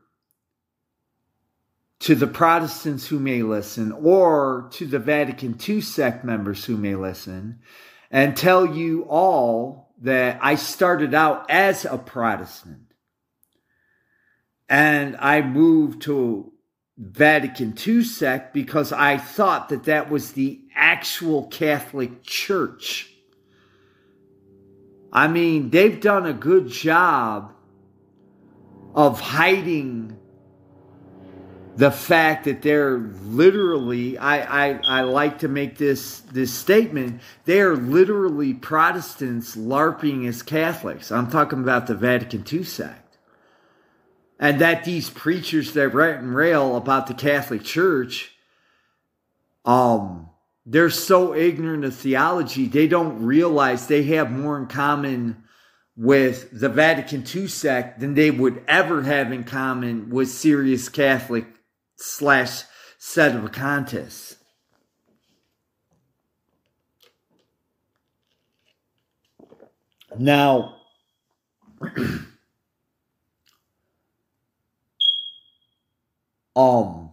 to 2.01 2.15
the 2.15 2.27
Protestants 2.27 3.07
who 3.07 3.19
may 3.19 3.43
listen 3.43 3.93
or 3.93 4.69
to 4.73 4.87
the 4.87 4.99
Vatican 4.99 5.59
II 5.67 5.81
sect 5.81 6.25
members 6.25 6.65
who 6.65 6.77
may 6.77 6.95
listen 6.95 7.61
and 8.11 8.37
tell 8.37 8.67
you 8.67 9.03
all 9.09 9.88
that 10.03 10.39
I 10.43 10.55
started 10.55 11.15
out 11.15 11.51
as 11.51 11.85
a 11.85 11.99
Protestant 11.99 12.89
and 14.69 15.17
I 15.19 15.41
moved 15.41 16.03
to 16.03 16.53
Vatican 16.99 17.75
II 17.87 18.03
sect 18.05 18.53
because 18.53 18.93
I 18.93 19.17
thought 19.17 19.69
that 19.71 19.85
that 19.85 20.11
was 20.11 20.33
the 20.33 20.61
actual 20.75 21.47
Catholic 21.47 22.23
Church. 22.23 23.11
I 25.13 25.29
mean, 25.29 25.71
they've 25.71 26.01
done 26.01 26.27
a 26.27 26.33
good 26.33 26.69
job 26.69 27.55
of 28.95 29.21
hiding 29.21 30.18
the 31.79 31.93
fact 31.93 32.45
that 32.47 32.61
they're 32.61 32.99
literally 32.99 34.19
I, 34.19 34.71
I 34.71 34.81
I 34.85 35.01
like 35.03 35.39
to 35.39 35.49
make 35.49 35.79
this 35.79 36.19
this 36.33 36.53
statement 36.53 37.21
they 37.45 37.61
are 37.61 37.77
literally 37.77 38.53
Protestants 38.53 39.55
larping 39.55 40.27
as 40.27 40.43
Catholics. 40.43 41.13
I'm 41.13 41.31
talking 41.31 41.61
about 41.61 41.87
the 41.87 41.95
Vatican 41.95 42.45
II 42.53 42.65
sect. 42.65 43.19
And 44.41 44.61
that 44.61 44.85
these 44.85 45.09
preachers 45.09 45.73
that 45.75 45.95
rant 45.95 46.23
and 46.23 46.35
rail 46.35 46.77
about 46.77 47.07
the 47.07 47.15
Catholic 47.15 47.63
Church, 47.63 48.33
um, 49.65 50.31
they're 50.67 50.91
so 50.91 51.33
ignorant 51.33 51.85
of 51.85 51.95
theology, 51.95 52.67
they 52.67 52.89
don't 52.89 53.25
realize 53.25 53.87
they 53.87 54.03
have 54.05 54.33
more 54.33 54.59
in 54.59 54.67
common 54.67 55.45
with 55.97 56.49
the 56.53 56.69
Vatican 56.69 57.25
II 57.25 57.47
sect 57.47 58.01
than 58.01 58.15
they 58.15 58.33
would 58.33 58.65
ever 58.67 59.03
have 59.03 59.33
in 59.33 59.45
common 59.45 60.11
with 60.11 60.29
serious 60.29 60.89
Catholic 60.89 61.47
slash 61.99 62.63
sedevacantists. 62.99 64.37
Now, 70.17 70.77
um, 76.57 77.13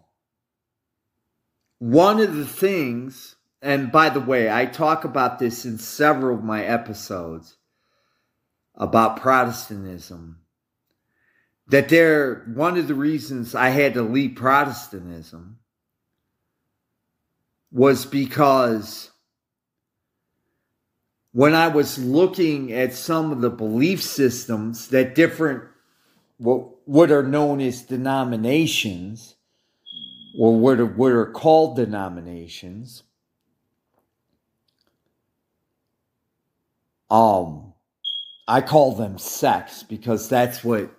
one 1.79 2.19
of 2.19 2.35
the 2.35 2.45
things, 2.45 3.35
and 3.61 3.91
by 3.91 4.09
the 4.09 4.19
way, 4.19 4.49
I 4.49 4.65
talk 4.65 5.03
about 5.03 5.39
this 5.39 5.65
in 5.65 5.77
several 5.77 6.37
of 6.37 6.43
my 6.43 6.63
episodes 6.63 7.57
about 8.75 9.21
Protestantism 9.21 10.44
that 11.67 11.89
they're 11.89 12.43
one 12.53 12.77
of 12.77 12.87
the 12.87 12.95
reasons 12.95 13.55
I 13.55 13.69
had 13.69 13.95
to 13.95 14.03
leave 14.03 14.35
Protestantism 14.35 15.57
was 17.71 18.05
because 18.05 19.11
when 21.31 21.53
I 21.53 21.67
was 21.67 21.97
looking 21.97 22.71
at 22.71 22.93
some 22.93 23.31
of 23.33 23.41
the 23.41 23.49
belief 23.49 24.01
systems 24.01 24.87
that 24.89 25.15
different 25.15 25.63
what 26.37 26.87
what 26.87 27.11
are 27.11 27.23
known 27.23 27.59
as 27.59 27.81
denominations 27.81 29.35
or 30.37 30.57
what 30.57 30.79
are, 30.79 30.85
what 30.85 31.11
are 31.11 31.25
called 31.25 31.75
denominations 31.75 33.03
um 37.09 37.73
I 38.47 38.61
call 38.61 38.93
them 38.95 39.17
sects 39.17 39.83
because 39.83 40.29
that's 40.29 40.63
what 40.63 40.94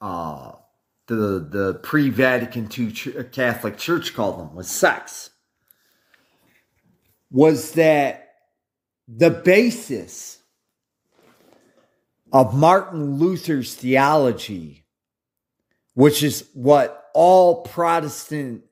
uh, 0.00 0.52
the 1.06 1.46
the 1.50 1.80
pre 1.82 2.10
Vatican 2.10 2.68
II 2.76 2.92
uh, 3.18 3.22
Catholic 3.24 3.76
Church 3.76 4.14
called 4.14 4.38
them 4.38 4.54
was 4.54 4.68
sects. 4.68 5.30
Was 7.30 7.72
that 7.72 8.28
the 9.06 9.30
basis 9.30 10.38
of 12.32 12.54
Martin 12.54 13.16
Luther's 13.18 13.74
theology, 13.74 14.84
which 15.94 16.22
is 16.22 16.48
what 16.54 17.10
all 17.14 17.62
Protestant 17.62 18.62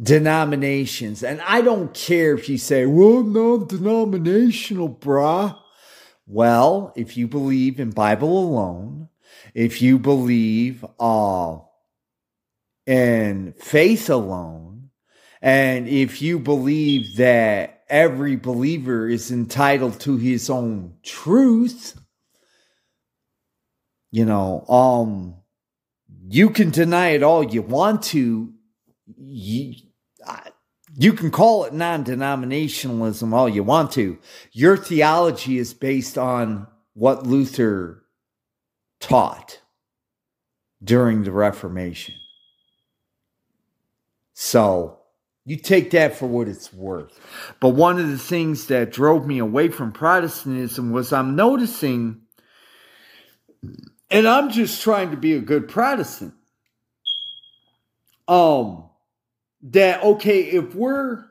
denominations, 0.00 1.22
and 1.22 1.40
I 1.42 1.62
don't 1.62 1.94
care 1.94 2.34
if 2.34 2.48
you 2.48 2.58
say, 2.58 2.84
well, 2.86 3.22
non 3.22 3.66
denominational, 3.66 4.88
brah. 4.88 5.58
Well, 6.26 6.92
if 6.96 7.16
you 7.16 7.26
believe 7.26 7.80
in 7.80 7.90
Bible 7.90 8.38
alone, 8.38 9.08
if 9.54 9.82
you 9.82 9.98
believe 9.98 10.84
uh, 10.98 11.58
in 12.86 13.54
faith 13.58 14.10
alone, 14.10 14.90
and 15.40 15.88
if 15.88 16.22
you 16.22 16.38
believe 16.38 17.16
that 17.16 17.82
every 17.88 18.36
believer 18.36 19.08
is 19.08 19.30
entitled 19.30 20.00
to 20.00 20.16
his 20.16 20.48
own 20.48 20.94
truth, 21.02 22.00
you 24.10 24.24
know, 24.24 24.64
um, 24.68 25.36
you 26.28 26.50
can 26.50 26.70
deny 26.70 27.08
it 27.08 27.22
all 27.22 27.42
you 27.42 27.62
want 27.62 28.02
to. 28.02 28.52
You, 29.16 29.74
you 30.96 31.12
can 31.14 31.30
call 31.30 31.64
it 31.64 31.72
non 31.72 32.04
denominationalism 32.04 33.32
all 33.32 33.48
you 33.48 33.62
want 33.62 33.92
to. 33.92 34.18
Your 34.52 34.76
theology 34.76 35.58
is 35.58 35.74
based 35.74 36.18
on 36.18 36.66
what 36.94 37.26
Luther 37.26 38.01
taught 39.02 39.60
during 40.82 41.24
the 41.24 41.32
Reformation. 41.32 42.14
So 44.34 44.98
You 45.44 45.56
take 45.56 45.90
that 45.90 46.14
for 46.16 46.26
what 46.26 46.46
it's 46.46 46.72
worth. 46.72 47.18
But 47.58 47.70
one 47.70 47.98
of 47.98 48.08
the 48.08 48.18
things 48.18 48.66
that 48.66 48.92
drove 48.92 49.26
me 49.26 49.38
away 49.38 49.68
from 49.68 49.90
Protestantism 49.92 50.92
was 50.92 51.12
I'm 51.12 51.34
noticing, 51.34 52.20
and 54.10 54.28
I'm 54.28 54.50
just 54.50 54.82
trying 54.82 55.10
to 55.10 55.16
be 55.16 55.32
a 55.32 55.40
good 55.40 55.68
Protestant. 55.68 56.34
Um, 58.28 58.88
that 59.62 60.02
okay, 60.04 60.42
if 60.42 60.74
we're 60.76 61.24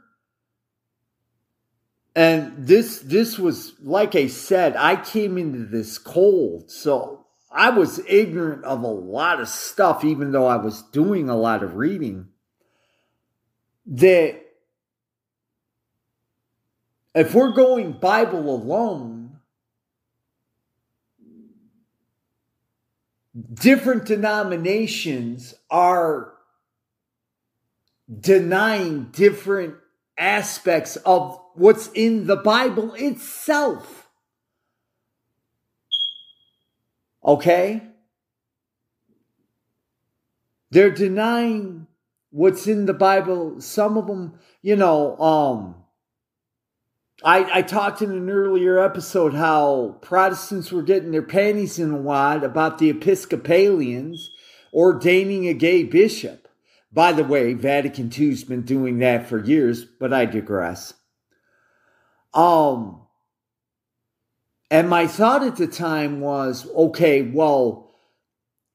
and 2.14 2.54
this 2.58 3.00
this 3.00 3.40
was 3.40 3.74
like 3.82 4.16
I 4.16 4.28
said, 4.28 4.76
I 4.76 4.98
came 4.98 5.38
into 5.38 5.66
this 5.66 5.98
cold, 5.98 6.70
so 6.70 7.21
I 7.52 7.70
was 7.70 8.00
ignorant 8.08 8.64
of 8.64 8.84
a 8.84 8.88
lot 8.88 9.42
of 9.42 9.50
stuff, 9.50 10.06
even 10.06 10.32
though 10.32 10.48
I 10.48 10.56
was 10.56 10.82
doing 10.84 11.30
a 11.30 11.36
lot 11.36 11.64
of 11.64 11.76
reading. 11.76 12.28
That 13.86 14.42
if 17.14 17.34
we're 17.36 17.52
going 17.52 17.94
Bible 17.94 18.50
alone, 18.50 19.40
different 23.54 24.06
denominations 24.06 25.54
are 25.70 26.34
denying 28.20 29.06
different 29.12 29.76
aspects 30.18 30.96
of 30.98 31.40
what's 31.56 31.90
in 31.94 32.28
the 32.28 32.36
Bible 32.36 32.94
itself. 32.94 34.01
Okay? 37.24 37.84
They're 40.72 40.92
denying 40.92 41.88
what's 42.32 42.68
in 42.68 42.86
the 42.86 42.94
Bible. 42.94 43.60
Some 43.62 43.98
of 43.98 44.08
them, 44.08 44.40
you 44.62 44.76
know, 44.76 45.18
um, 45.18 45.76
I, 47.24 47.60
I 47.60 47.62
talked 47.62 48.02
in 48.02 48.12
an 48.12 48.30
earlier 48.30 48.80
episode 48.80 49.34
how 49.34 49.98
Protestants 50.02 50.72
were 50.72 50.82
getting 50.82 51.12
their 51.12 51.22
panties 51.22 51.78
in 51.78 51.92
a 51.92 51.98
wad 51.98 52.44
about 52.44 52.80
the 52.80 52.90
Episcopalians 52.90 54.32
ordaining 54.74 55.48
a 55.48 55.54
gay 55.54 55.84
bishop. 55.84 56.48
By 56.92 57.12
the 57.12 57.24
way, 57.24 57.54
Vatican 57.54 58.12
II's 58.16 58.44
been 58.44 58.64
doing 58.64 59.00
that 59.00 59.28
for 59.28 59.44
years, 59.44 59.86
but 59.86 60.12
I 60.14 60.26
digress. 60.26 60.94
Um, 62.34 63.02
and 64.72 64.90
my 64.90 65.06
thought 65.06 65.44
at 65.44 65.58
the 65.58 65.68
time 65.68 66.22
was, 66.22 66.66
okay, 66.74 67.24
well, 67.24 67.94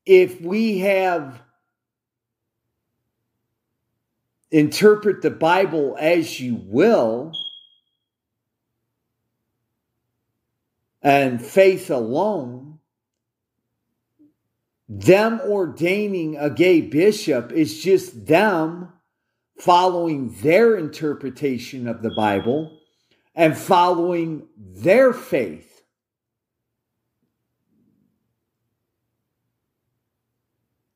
if 0.05 0.39
we 0.43 0.81
have 0.81 1.41
interpret 4.51 5.23
the 5.23 5.31
Bible 5.31 5.97
as 5.99 6.39
you 6.39 6.61
will, 6.67 7.33
and 11.01 11.43
faith 11.43 11.91
alone, 11.91 12.79
them 14.89 15.41
ordaining 15.49 16.37
a 16.37 16.51
gay 16.51 16.83
bishop 16.83 17.53
is 17.53 17.83
just 17.83 18.27
them 18.27 18.93
following 19.59 20.29
their 20.43 20.77
interpretation 20.77 21.89
of 21.89 22.03
the 22.03 22.13
Bible 22.15 22.79
and 23.35 23.57
following 23.57 24.47
their 24.59 25.15
faith. 25.15 25.66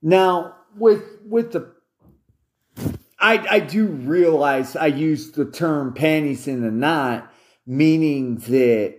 Now, 0.03 0.57
with 0.77 1.03
with 1.27 1.53
the 1.53 1.73
I 3.19 3.47
I 3.51 3.61
do 3.61 3.87
realize 3.87 4.77
I 4.77 4.87
use 4.87 5.33
the 5.33 5.45
term 5.45 5.95
panties 5.95 6.47
in 6.47 6.65
a 6.65 6.71
knot, 6.71 7.33
meaning 7.67 8.37
that 8.37 8.97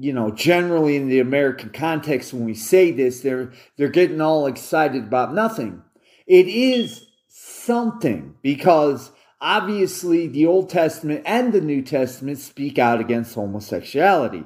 you 0.00 0.12
know, 0.12 0.30
generally 0.30 0.94
in 0.94 1.08
the 1.08 1.18
American 1.18 1.70
context, 1.70 2.32
when 2.32 2.44
we 2.44 2.54
say 2.54 2.92
this, 2.92 3.20
they're 3.20 3.52
they're 3.76 3.88
getting 3.88 4.20
all 4.20 4.46
excited 4.46 5.04
about 5.04 5.34
nothing. 5.34 5.82
It 6.26 6.46
is 6.46 7.06
something 7.28 8.36
because 8.42 9.10
obviously 9.40 10.28
the 10.28 10.46
Old 10.46 10.70
Testament 10.70 11.22
and 11.26 11.52
the 11.52 11.60
New 11.60 11.82
Testament 11.82 12.38
speak 12.38 12.78
out 12.78 13.00
against 13.00 13.34
homosexuality. 13.34 14.44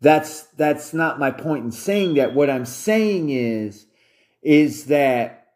That's 0.00 0.42
that's 0.56 0.92
not 0.92 1.20
my 1.20 1.30
point 1.30 1.64
in 1.64 1.70
saying 1.70 2.14
that. 2.14 2.34
What 2.34 2.50
I'm 2.50 2.66
saying 2.66 3.30
is 3.30 3.86
is 4.46 4.84
that 4.84 5.48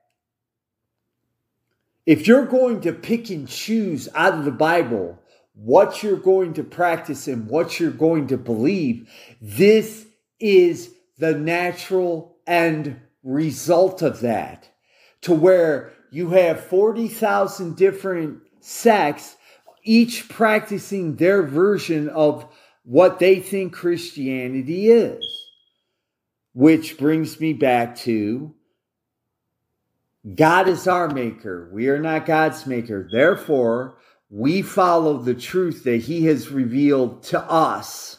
if 2.04 2.26
you're 2.26 2.44
going 2.44 2.80
to 2.80 2.92
pick 2.92 3.30
and 3.30 3.46
choose 3.46 4.08
out 4.16 4.34
of 4.34 4.44
the 4.44 4.50
Bible 4.50 5.16
what 5.54 6.02
you're 6.02 6.16
going 6.16 6.54
to 6.54 6.64
practice 6.64 7.28
and 7.28 7.48
what 7.48 7.78
you're 7.78 7.92
going 7.92 8.26
to 8.26 8.36
believe, 8.36 9.08
this 9.40 10.06
is 10.40 10.92
the 11.18 11.34
natural 11.34 12.36
end 12.48 13.00
result 13.22 14.02
of 14.02 14.22
that. 14.22 14.68
To 15.22 15.34
where 15.34 15.92
you 16.10 16.30
have 16.30 16.64
40,000 16.64 17.76
different 17.76 18.40
sects, 18.58 19.36
each 19.84 20.28
practicing 20.28 21.14
their 21.14 21.44
version 21.44 22.08
of 22.08 22.44
what 22.82 23.20
they 23.20 23.38
think 23.38 23.72
Christianity 23.72 24.90
is. 24.90 25.24
Which 26.54 26.98
brings 26.98 27.38
me 27.38 27.52
back 27.52 27.94
to 27.98 28.52
God 30.34 30.68
is 30.68 30.86
our 30.86 31.08
maker. 31.08 31.70
We 31.72 31.88
are 31.88 31.98
not 31.98 32.26
God's 32.26 32.66
maker. 32.66 33.08
Therefore, 33.10 33.96
we 34.28 34.62
follow 34.62 35.18
the 35.18 35.34
truth 35.34 35.84
that 35.84 36.02
he 36.02 36.26
has 36.26 36.50
revealed 36.50 37.22
to 37.24 37.40
us. 37.40 38.18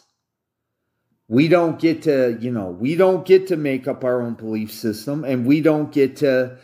We 1.27 1.47
don't 1.47 1.79
get 1.79 2.01
to, 2.03 2.37
you 2.41 2.51
know, 2.51 2.71
we 2.71 2.95
don't 2.95 3.25
get 3.25 3.47
to 3.47 3.55
make 3.55 3.87
up 3.87 4.03
our 4.03 4.21
own 4.21 4.33
belief 4.33 4.71
system 4.71 5.23
and 5.23 5.45
we 5.45 5.61
don't 5.61 5.91
get 5.91 6.17
to, 6.17 6.57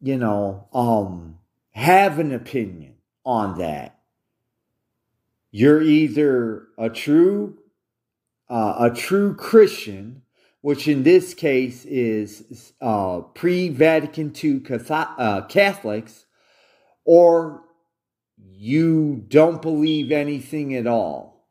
you 0.00 0.16
know, 0.16 0.68
um, 0.72 1.38
have 1.70 2.18
an 2.18 2.32
opinion 2.32 2.94
on 3.24 3.58
that. 3.58 3.98
You're 5.50 5.82
either 5.82 6.68
a 6.76 6.90
true, 6.90 7.58
uh, 8.48 8.90
a 8.90 8.94
true 8.94 9.34
Christian, 9.34 10.22
which 10.60 10.88
in 10.88 11.02
this 11.02 11.34
case 11.34 11.84
is 11.84 12.72
uh, 12.80 13.20
pre-Vatican 13.20 14.34
II 14.42 14.62
uh, 14.90 15.42
Catholics, 15.42 16.26
or 17.04 17.62
you 18.36 19.24
don't 19.28 19.62
believe 19.62 20.10
anything 20.10 20.74
at 20.74 20.86
all. 20.86 21.46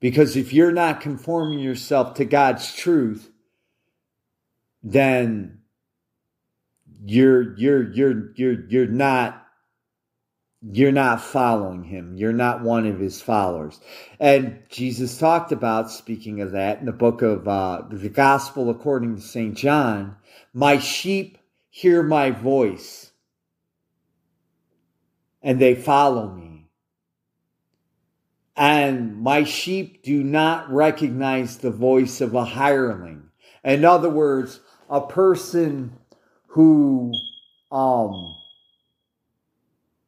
Because 0.00 0.36
if 0.36 0.52
you're 0.52 0.72
not 0.72 1.00
conforming 1.00 1.58
yourself 1.58 2.14
to 2.14 2.24
God's 2.24 2.72
truth, 2.72 3.30
then 4.82 5.58
you're 7.04 7.56
you're 7.56 7.92
you're 7.92 8.32
you're 8.34 8.68
you're 8.68 8.86
not 8.86 9.47
you're 10.62 10.92
not 10.92 11.20
following 11.20 11.84
him. 11.84 12.16
You're 12.16 12.32
not 12.32 12.62
one 12.62 12.86
of 12.86 12.98
his 12.98 13.20
followers. 13.22 13.80
And 14.18 14.60
Jesus 14.68 15.18
talked 15.18 15.52
about, 15.52 15.90
speaking 15.90 16.40
of 16.40 16.52
that, 16.52 16.80
in 16.80 16.86
the 16.86 16.92
book 16.92 17.22
of 17.22 17.46
uh, 17.46 17.82
the 17.88 18.08
Gospel 18.08 18.68
according 18.70 19.16
to 19.16 19.22
St. 19.22 19.54
John, 19.56 20.16
my 20.52 20.78
sheep 20.78 21.38
hear 21.70 22.02
my 22.02 22.30
voice 22.30 23.12
and 25.42 25.60
they 25.60 25.74
follow 25.74 26.28
me. 26.28 26.66
And 28.56 29.16
my 29.16 29.44
sheep 29.44 30.02
do 30.02 30.24
not 30.24 30.70
recognize 30.70 31.58
the 31.58 31.70
voice 31.70 32.20
of 32.20 32.34
a 32.34 32.44
hireling. 32.44 33.30
In 33.62 33.84
other 33.84 34.10
words, 34.10 34.60
a 34.90 35.00
person 35.00 35.96
who, 36.48 37.12
um, 37.70 38.34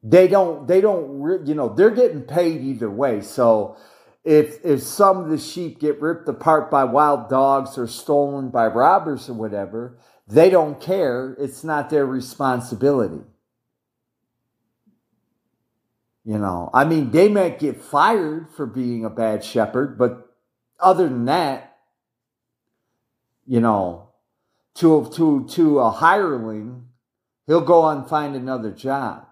they 0.03 0.27
don't, 0.27 0.67
they 0.67 0.81
don't, 0.81 1.45
you 1.45 1.53
know, 1.53 1.69
they're 1.69 1.91
getting 1.91 2.23
paid 2.23 2.61
either 2.61 2.89
way. 2.89 3.21
So 3.21 3.77
if, 4.23 4.63
if 4.65 4.81
some 4.81 5.17
of 5.17 5.29
the 5.29 5.37
sheep 5.37 5.79
get 5.79 6.01
ripped 6.01 6.27
apart 6.27 6.71
by 6.71 6.83
wild 6.83 7.29
dogs 7.29 7.77
or 7.77 7.87
stolen 7.87 8.49
by 8.49 8.67
robbers 8.67 9.29
or 9.29 9.33
whatever, 9.33 9.97
they 10.27 10.49
don't 10.49 10.79
care. 10.79 11.35
It's 11.39 11.63
not 11.63 11.89
their 11.89 12.05
responsibility. 12.05 13.21
You 16.23 16.37
know, 16.37 16.69
I 16.73 16.85
mean, 16.85 17.11
they 17.11 17.29
might 17.29 17.59
get 17.59 17.81
fired 17.81 18.47
for 18.55 18.67
being 18.67 19.03
a 19.03 19.09
bad 19.09 19.43
shepherd, 19.43 19.97
but 19.97 20.35
other 20.79 21.09
than 21.09 21.25
that, 21.25 21.77
you 23.47 23.59
know, 23.59 24.09
to 24.75 25.09
to 25.15 25.47
to 25.49 25.79
a 25.79 25.89
hireling, 25.89 26.85
he'll 27.47 27.61
go 27.61 27.87
and 27.89 28.07
find 28.07 28.35
another 28.35 28.71
job. 28.71 29.25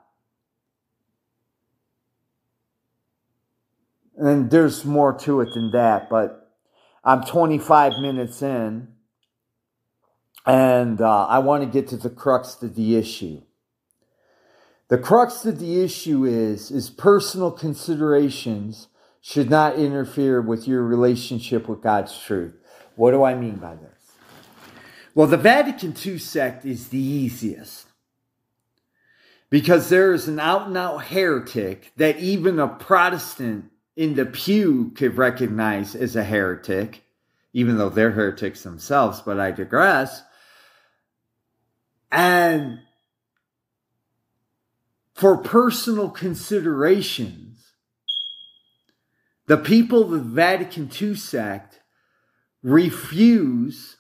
And 4.20 4.52
there's 4.52 4.84
more 4.84 5.14
to 5.20 5.40
it 5.40 5.48
than 5.54 5.72
that, 5.72 6.10
but 6.10 6.52
I'm 7.06 7.24
25 7.24 7.94
minutes 8.02 8.42
in, 8.42 8.90
and 10.46 11.00
uh, 11.00 11.26
I 11.26 11.40
want 11.40 11.64
to 11.64 11.70
get 11.70 11.88
to 11.90 11.98
the 11.98 12.10
crux 12.10 12.62
of 12.62 12.76
the 12.76 12.98
issue. 12.98 13.42
The 14.90 14.98
crux 14.98 15.46
of 15.46 15.60
the 15.60 15.82
issue 15.82 16.26
is 16.26 16.70
is 16.70 16.90
personal 16.90 17.52
considerations 17.52 18.90
should 19.22 19.50
not 19.50 19.76
interfere 19.76 20.42
with 20.42 20.68
your 20.68 20.84
relationship 20.84 21.70
with 21.70 21.82
God's 21.82 22.20
truth. 22.20 22.56
What 22.96 23.12
do 23.12 23.24
I 23.24 23.36
mean 23.36 23.56
by 23.56 23.76
this? 23.76 24.12
Well, 25.16 25.28
the 25.28 25.38
Vatican 25.38 25.96
II 26.06 26.18
sect 26.18 26.66
is 26.66 26.90
the 26.90 27.00
easiest 27.00 27.88
because 29.50 29.90
there 29.90 30.14
is 30.14 30.28
an 30.28 30.40
out 30.40 30.68
and 30.68 30.78
out 30.78 31.06
heretic 31.06 31.94
that 31.96 32.20
even 32.20 32.60
a 32.60 32.68
Protestant 32.68 33.72
in 34.00 34.16
the 34.16 34.26
pew 34.26 34.94
could 34.96 35.18
recognize 35.18 35.94
as 35.94 36.16
a 36.16 36.24
heretic, 36.24 37.04
even 37.52 37.78
though 37.78 37.90
they're 37.90 38.12
heretics 38.12 38.64
themselves, 38.64 39.20
but 39.20 39.42
I 39.42 39.52
digress. 39.52 40.24
And 42.10 42.80
for 45.14 45.36
personal 45.36 46.10
considerations, 46.10 47.74
the 49.48 49.58
people 49.58 50.04
of 50.04 50.12
the 50.12 50.20
Vatican 50.20 50.90
II 50.90 51.16
sect 51.16 51.82
refuse 52.64 53.98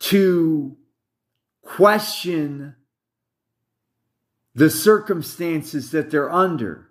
to 0.00 0.76
question 1.62 2.76
the 4.54 4.68
circumstances 4.68 5.92
that 5.92 6.10
they're 6.10 6.30
under. 6.30 6.89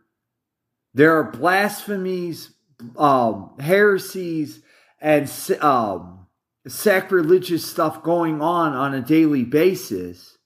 There 0.93 1.17
are 1.17 1.31
blasphemies, 1.31 2.51
um, 2.97 3.51
heresies, 3.59 4.61
and 4.99 5.31
um, 5.61 6.27
sacrilegious 6.67 7.65
stuff 7.65 8.03
going 8.03 8.41
on 8.41 8.73
on 8.73 8.93
a 8.93 9.01
daily 9.01 9.43
basis. 9.43 10.37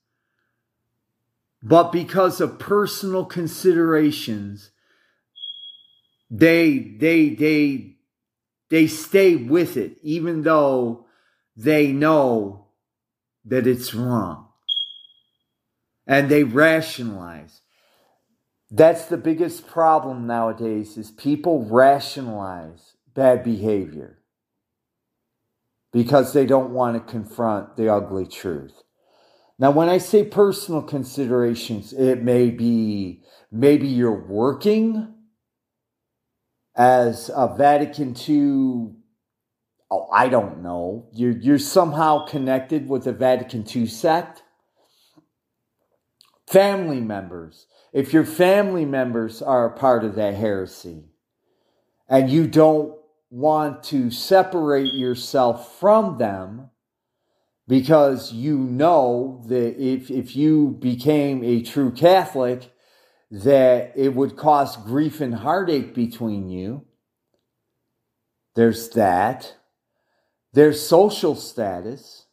But 1.62 1.91
because 1.91 2.41
of 2.41 2.60
personal 2.60 3.25
considerations, 3.25 4.71
they 6.29 6.77
they 6.77 7.29
they 7.29 7.95
they 8.69 8.88
stay 8.88 9.36
with 9.36 9.77
it, 9.77 9.97
even 10.01 10.41
though 10.41 11.06
they 11.56 11.91
know 11.93 12.67
that 13.45 13.67
it's 13.67 13.93
wrong. 13.93 14.47
And 16.06 16.27
they 16.27 16.43
rationalize. 16.43 17.62
That's 18.75 19.05
the 19.05 19.17
biggest 19.17 19.67
problem 19.67 20.25
nowadays 20.25 20.97
is 20.97 21.12
people 21.12 21.63
rationalize 21.63 22.95
bad 23.13 23.43
behavior 23.43 24.17
because 25.91 26.33
they 26.33 26.47
don't 26.47 26.71
want 26.71 26.95
to 26.95 27.12
confront 27.12 27.77
the 27.77 27.93
ugly 27.93 28.25
truth. 28.25 28.73
Now, 29.59 29.69
when 29.69 29.89
I 29.89 29.99
say 29.99 30.23
personal 30.23 30.81
considerations, 30.81 31.93
it 31.93 32.23
may 32.23 32.49
be 32.49 33.21
maybe 33.51 33.88
you're 33.88 34.25
working 34.25 35.13
as 36.75 37.29
a 37.29 37.53
Vatican 37.55 38.15
II. 38.27 38.95
Oh, 39.91 40.09
I 40.12 40.29
don't 40.29 40.63
know. 40.63 41.09
You're, 41.13 41.38
you're 41.38 41.59
somehow 41.59 42.25
connected 42.25 42.89
with 42.89 43.03
the 43.03 43.13
Vatican 43.13 43.67
II 43.71 43.86
sect. 43.86 44.41
Family 46.47 47.01
members 47.01 47.67
if 47.93 48.12
your 48.12 48.25
family 48.25 48.86
members 48.86 49.41
are 49.41 49.67
a 49.67 49.77
part 49.77 50.03
of 50.03 50.15
that 50.15 50.34
heresy 50.34 51.06
and 52.10 52.29
you 52.29 52.47
don't 52.47 52.97
want 53.29 53.84
to 53.84 54.12
separate 54.12 54.93
yourself 54.93 55.79
from 55.79 56.17
them 56.17 56.69
because 57.67 58.34
you 58.34 58.58
know 58.58 59.43
that 59.47 59.82
if, 59.82 60.12
if 60.12 60.36
you 60.36 60.75
became 60.79 61.43
a 61.43 61.62
true 61.62 61.91
Catholic, 61.91 62.71
that 63.32 63.93
it 63.95 64.13
would 64.13 64.36
cause 64.36 64.75
grief 64.77 65.21
and 65.21 65.34
heartache 65.34 65.93
between 65.93 66.49
you. 66.49 66.86
There's 68.56 68.89
that. 68.89 69.56
There's 70.51 70.86
social 70.86 71.36
status. 71.36 72.25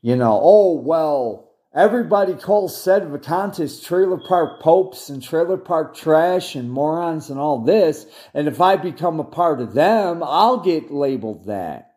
You 0.00 0.16
know, 0.16 0.38
oh, 0.42 0.72
well, 0.80 1.51
Everybody 1.74 2.34
calls 2.34 2.76
sedevacantists 2.76 3.82
trailer 3.82 4.18
park 4.18 4.60
popes 4.60 5.08
and 5.08 5.22
trailer 5.22 5.56
park 5.56 5.96
trash 5.96 6.54
and 6.54 6.70
morons 6.70 7.30
and 7.30 7.40
all 7.40 7.60
this. 7.60 8.04
And 8.34 8.46
if 8.46 8.60
I 8.60 8.76
become 8.76 9.18
a 9.18 9.24
part 9.24 9.60
of 9.60 9.72
them, 9.72 10.22
I'll 10.22 10.60
get 10.60 10.90
labeled 10.92 11.46
that. 11.46 11.94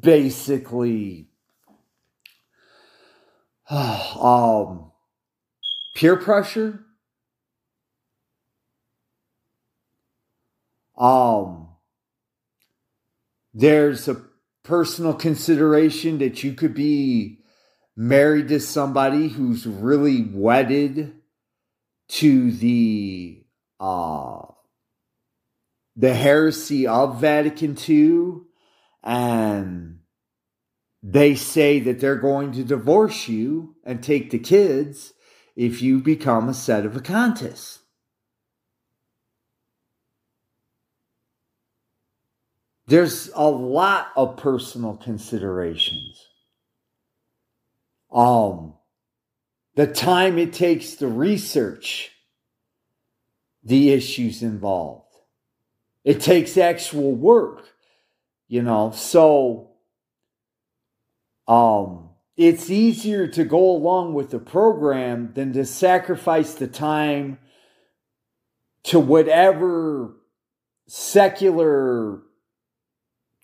Basically, 0.00 1.26
um, 3.70 4.92
peer 5.96 6.14
pressure. 6.14 6.84
Um, 10.96 11.70
there's 13.52 14.06
a 14.06 14.22
personal 14.64 15.14
consideration 15.14 16.18
that 16.18 16.42
you 16.42 16.54
could 16.54 16.74
be 16.74 17.38
married 17.96 18.48
to 18.48 18.58
somebody 18.58 19.28
who's 19.28 19.66
really 19.66 20.22
wedded 20.32 21.14
to 22.08 22.50
the 22.50 23.44
uh 23.78 24.42
the 25.96 26.12
heresy 26.12 26.86
of 26.88 27.20
Vatican 27.20 27.78
II 27.88 28.40
and 29.04 30.00
they 31.02 31.34
say 31.34 31.78
that 31.80 32.00
they're 32.00 32.16
going 32.16 32.50
to 32.52 32.64
divorce 32.64 33.28
you 33.28 33.76
and 33.84 34.02
take 34.02 34.30
the 34.30 34.38
kids 34.38 35.12
if 35.54 35.82
you 35.82 36.00
become 36.00 36.48
a 36.48 36.52
sedevacantist. 36.52 37.80
There's 42.86 43.30
a 43.34 43.48
lot 43.48 44.08
of 44.14 44.36
personal 44.36 44.96
considerations. 44.96 46.26
Um, 48.12 48.74
the 49.74 49.86
time 49.86 50.38
it 50.38 50.52
takes 50.52 50.94
to 50.96 51.08
research 51.08 52.10
the 53.62 53.90
issues 53.90 54.42
involved. 54.42 55.02
It 56.04 56.20
takes 56.20 56.58
actual 56.58 57.14
work, 57.14 57.66
you 58.46 58.62
know. 58.62 58.92
So, 58.92 59.70
um, 61.48 62.10
it's 62.36 62.68
easier 62.68 63.26
to 63.28 63.44
go 63.44 63.70
along 63.70 64.12
with 64.12 64.30
the 64.30 64.38
program 64.38 65.32
than 65.34 65.52
to 65.54 65.64
sacrifice 65.64 66.54
the 66.54 66.66
time 66.66 67.38
to 68.84 69.00
whatever 69.00 70.16
secular 70.86 72.20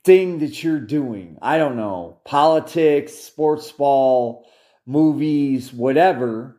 thing 0.05 0.39
that 0.39 0.63
you're 0.63 0.81
doing. 0.81 1.39
I 1.43 1.59
don't 1.59 1.77
know, 1.77 2.19
politics, 2.25 3.15
sports 3.15 3.71
ball, 3.73 4.47
movies, 4.87 5.73
whatever. 5.73 6.57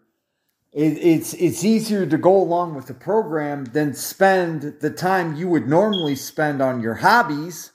It, 0.71 0.97
it's 0.97 1.33
it's 1.33 1.63
easier 1.65 2.05
to 2.05 2.17
go 2.17 2.35
along 2.37 2.75
with 2.75 2.87
the 2.87 2.93
program 2.93 3.65
than 3.65 3.93
spend 3.93 4.79
the 4.79 4.89
time 4.89 5.35
you 5.35 5.47
would 5.49 5.67
normally 5.67 6.15
spend 6.15 6.61
on 6.61 6.81
your 6.81 6.95
hobbies 6.95 7.71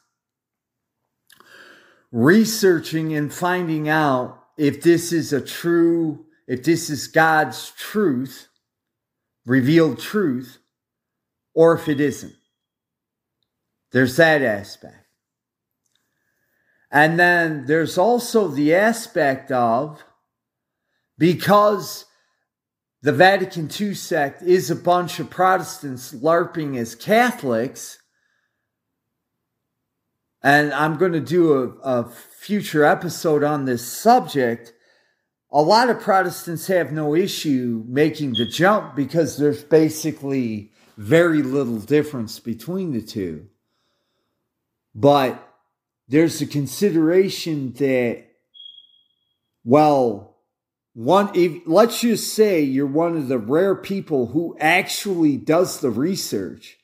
researching 2.10 3.14
and 3.14 3.32
finding 3.32 3.88
out 3.88 4.42
if 4.56 4.80
this 4.80 5.12
is 5.12 5.32
a 5.32 5.40
true 5.40 6.24
if 6.46 6.62
this 6.62 6.88
is 6.88 7.08
God's 7.08 7.72
truth, 7.72 8.48
revealed 9.44 9.98
truth, 9.98 10.58
or 11.54 11.74
if 11.74 11.88
it 11.88 12.00
isn't. 12.00 12.34
There's 13.92 14.16
that 14.16 14.42
aspect. 14.42 15.05
And 16.97 17.20
then 17.20 17.66
there's 17.66 17.99
also 17.99 18.49
the 18.49 18.74
aspect 18.74 19.53
of 19.53 20.03
because 21.18 22.07
the 23.03 23.12
Vatican 23.12 23.68
II 23.78 23.92
sect 23.92 24.42
is 24.42 24.70
a 24.70 24.74
bunch 24.74 25.20
of 25.20 25.28
Protestants 25.28 26.14
LARPing 26.14 26.78
as 26.78 26.94
Catholics, 26.94 27.99
and 30.42 30.72
I'm 30.72 30.97
going 30.97 31.12
to 31.12 31.20
do 31.20 31.53
a, 31.53 31.68
a 31.82 32.09
future 32.09 32.82
episode 32.82 33.44
on 33.44 33.66
this 33.66 33.86
subject. 33.86 34.72
A 35.53 35.61
lot 35.61 35.90
of 35.90 36.01
Protestants 36.01 36.66
have 36.68 36.92
no 36.92 37.14
issue 37.14 37.84
making 37.86 38.30
the 38.30 38.47
jump 38.47 38.97
because 38.97 39.36
there's 39.36 39.62
basically 39.62 40.72
very 40.97 41.42
little 41.42 41.78
difference 41.78 42.40
between 42.40 42.92
the 42.92 43.03
two. 43.03 43.49
But 44.94 45.45
there's 46.09 46.40
a 46.40 46.46
consideration 46.46 47.72
that, 47.74 48.24
well, 49.64 50.36
one, 50.94 51.30
if, 51.34 51.62
let's 51.66 52.00
just 52.00 52.34
say 52.34 52.62
you're 52.62 52.86
one 52.86 53.16
of 53.16 53.28
the 53.28 53.38
rare 53.38 53.74
people 53.74 54.28
who 54.28 54.57
actually 54.59 55.36
does 55.36 55.80
the 55.80 55.90
research 55.90 56.78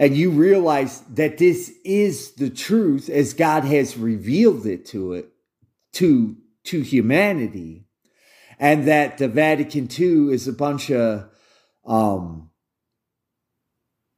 and 0.00 0.16
you 0.16 0.30
realize 0.30 1.00
that 1.10 1.36
this 1.36 1.70
is 1.84 2.32
the 2.32 2.48
truth 2.48 3.10
as 3.10 3.34
God 3.34 3.64
has 3.64 3.98
revealed 3.98 4.64
it 4.66 4.86
to 4.86 5.12
it, 5.12 5.28
to 5.92 6.36
to 6.64 6.80
humanity, 6.80 7.84
and 8.58 8.88
that 8.88 9.18
the 9.18 9.28
Vatican 9.28 9.88
II 9.90 10.32
is 10.32 10.48
a 10.48 10.54
bunch 10.54 10.90
of 10.90 11.28
um, 11.84 12.50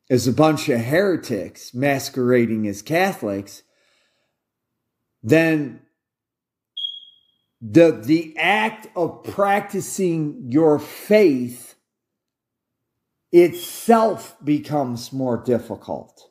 is 0.09 0.29
a 0.29 0.33
bunch 0.33 0.69
of 0.69 0.81
heretics 0.81 1.75
masquerading 1.75 2.69
as 2.69 2.81
Catholics, 2.81 3.63
then 5.23 5.81
the 7.61 7.93
the 7.93 8.37
act 8.37 8.89
of 8.97 9.23
practicing 9.23 10.47
your 10.49 10.79
faith 10.79 11.77
itself 13.31 14.37
becomes 14.45 15.13
more 15.13 15.43
difficult. 15.43 16.29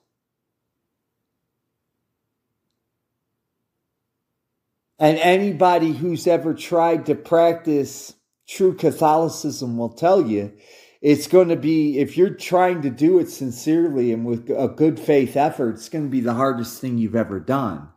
And 4.99 5.17
anybody 5.17 5.93
who's 5.93 6.27
ever 6.27 6.53
tried 6.53 7.07
to 7.07 7.15
practice 7.15 8.13
true 8.47 8.75
Catholicism 8.75 9.77
will 9.77 9.89
tell 9.89 10.27
you 10.27 10.53
it's 11.01 11.25
going 11.25 11.47
to 11.47 11.55
be, 11.55 11.97
if 11.97 12.15
you're 12.15 12.35
trying 12.35 12.83
to 12.83 12.91
do 12.91 13.17
it 13.17 13.27
sincerely 13.27 14.13
and 14.13 14.23
with 14.23 14.47
a 14.51 14.67
good 14.67 14.99
faith 14.99 15.35
effort, 15.35 15.71
it's 15.71 15.89
going 15.89 16.03
to 16.03 16.11
be 16.11 16.19
the 16.19 16.35
hardest 16.35 16.79
thing 16.79 16.99
you've 16.99 17.15
ever 17.15 17.39
done 17.39 17.89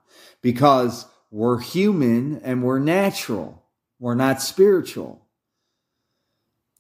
because 0.42 1.06
we're 1.30 1.60
human 1.60 2.40
and 2.42 2.62
we're 2.62 2.78
natural. 2.78 3.62
We're 3.98 4.14
not 4.14 4.42
spiritual. 4.42 5.26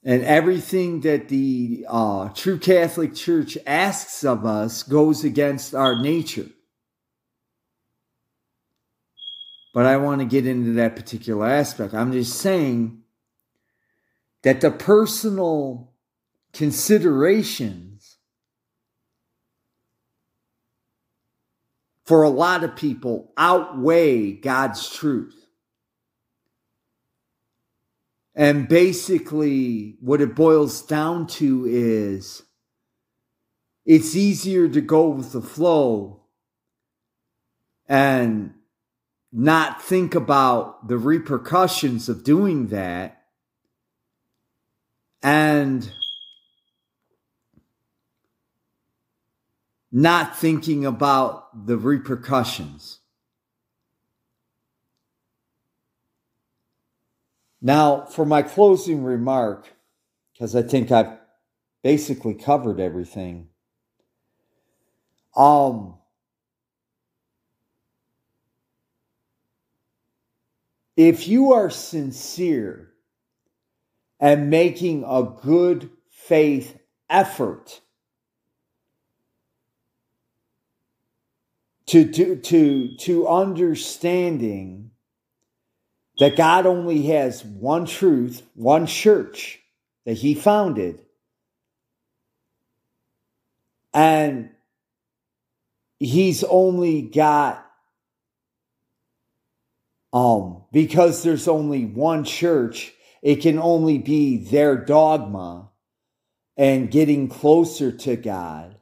And 0.02 0.22
everything 0.22 1.00
that 1.00 1.28
the 1.28 1.86
uh, 1.88 2.28
true 2.30 2.58
Catholic 2.58 3.14
Church 3.14 3.56
asks 3.66 4.22
of 4.24 4.44
us 4.44 4.82
goes 4.82 5.24
against 5.24 5.74
our 5.74 6.00
nature. 6.00 6.48
but 9.74 9.86
I 9.86 9.96
want 9.96 10.20
to 10.20 10.24
get 10.24 10.46
into 10.46 10.74
that 10.74 10.94
particular 10.94 11.46
aspect. 11.46 11.92
I'm 11.92 12.12
just 12.12 12.38
saying 12.38 13.02
that 14.44 14.60
the 14.60 14.70
personal 14.70 15.92
considerations 16.52 17.93
for 22.04 22.22
a 22.22 22.28
lot 22.28 22.64
of 22.64 22.76
people 22.76 23.32
outweigh 23.36 24.32
God's 24.32 24.90
truth. 24.90 25.46
And 28.34 28.68
basically, 28.68 29.96
what 30.00 30.20
it 30.20 30.34
boils 30.34 30.82
down 30.82 31.26
to 31.28 31.66
is 31.66 32.42
it's 33.86 34.16
easier 34.16 34.68
to 34.68 34.80
go 34.80 35.08
with 35.08 35.32
the 35.32 35.40
flow 35.40 36.22
and 37.86 38.54
not 39.32 39.82
think 39.82 40.14
about 40.14 40.88
the 40.88 40.98
repercussions 40.98 42.08
of 42.08 42.24
doing 42.24 42.68
that 42.68 43.24
and 45.24 45.90
not 49.96 50.36
thinking 50.36 50.84
about 50.84 51.66
the 51.66 51.76
repercussions. 51.76 52.98
Now, 57.62 58.04
for 58.06 58.26
my 58.26 58.42
closing 58.42 59.04
remark, 59.04 59.72
because 60.32 60.56
I 60.56 60.62
think 60.62 60.90
I've 60.90 61.16
basically 61.84 62.34
covered 62.34 62.80
everything. 62.80 63.46
Um, 65.36 65.94
if 70.96 71.28
you 71.28 71.52
are 71.52 71.70
sincere 71.70 72.90
and 74.18 74.50
making 74.50 75.04
a 75.06 75.22
good 75.22 75.88
faith 76.10 76.80
effort 77.08 77.80
to, 81.94 82.10
to, 82.10 82.34
to, 82.34 82.96
to 82.96 83.28
understanding 83.28 84.90
that 86.18 86.34
God 86.34 86.66
only 86.66 87.02
has 87.02 87.44
one 87.44 87.86
truth, 87.86 88.42
one 88.54 88.88
church 88.88 89.60
that 90.04 90.14
he 90.14 90.34
founded, 90.34 90.98
and 93.92 94.50
he's 96.00 96.42
only 96.42 97.02
got 97.02 97.64
um, 100.12 100.64
because 100.72 101.22
there's 101.22 101.46
only 101.46 101.84
one 101.84 102.24
church, 102.24 102.92
it 103.22 103.36
can 103.36 103.60
only 103.60 103.98
be 103.98 104.36
their 104.36 104.76
dogma 104.76 105.70
and 106.56 106.90
getting 106.90 107.28
closer 107.28 107.92
to 107.92 108.16
God. 108.16 108.80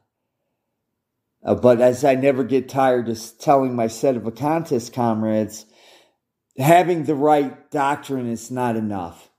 Uh, 1.43 1.55
but 1.55 1.81
as 1.81 2.05
I 2.05 2.15
never 2.15 2.43
get 2.43 2.69
tired 2.69 3.09
of 3.09 3.19
telling 3.39 3.75
my 3.75 3.87
sedevacantist 3.87 4.93
comrades, 4.93 5.65
having 6.57 7.03
the 7.03 7.15
right 7.15 7.69
doctrine 7.69 8.29
is 8.29 8.49
not 8.49 8.75
enough. 8.75 9.29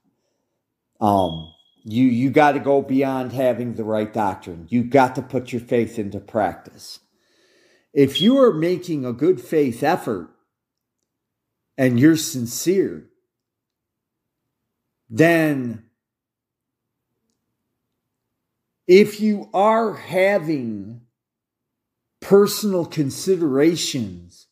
Um, 1.01 1.51
you 1.83 2.05
you 2.05 2.29
got 2.29 2.53
to 2.53 2.59
go 2.59 2.81
beyond 2.81 3.31
having 3.31 3.73
the 3.73 3.83
right 3.83 4.11
doctrine. 4.11 4.67
You 4.69 4.83
got 4.83 5.15
to 5.15 5.21
put 5.21 5.51
your 5.51 5.61
faith 5.61 5.99
into 5.99 6.19
practice. 6.19 6.99
If 7.93 8.19
you 8.21 8.37
are 8.39 8.53
making 8.53 9.05
a 9.05 9.13
good 9.13 9.39
faith 9.39 9.81
effort 9.83 10.29
and 11.77 11.99
you're 11.99 12.17
sincere, 12.17 13.07
then 15.09 15.83
if 18.87 19.19
you 19.21 19.49
are 19.53 19.93
having 19.93 21.04
personal 22.21 22.85
considerations 22.85 24.47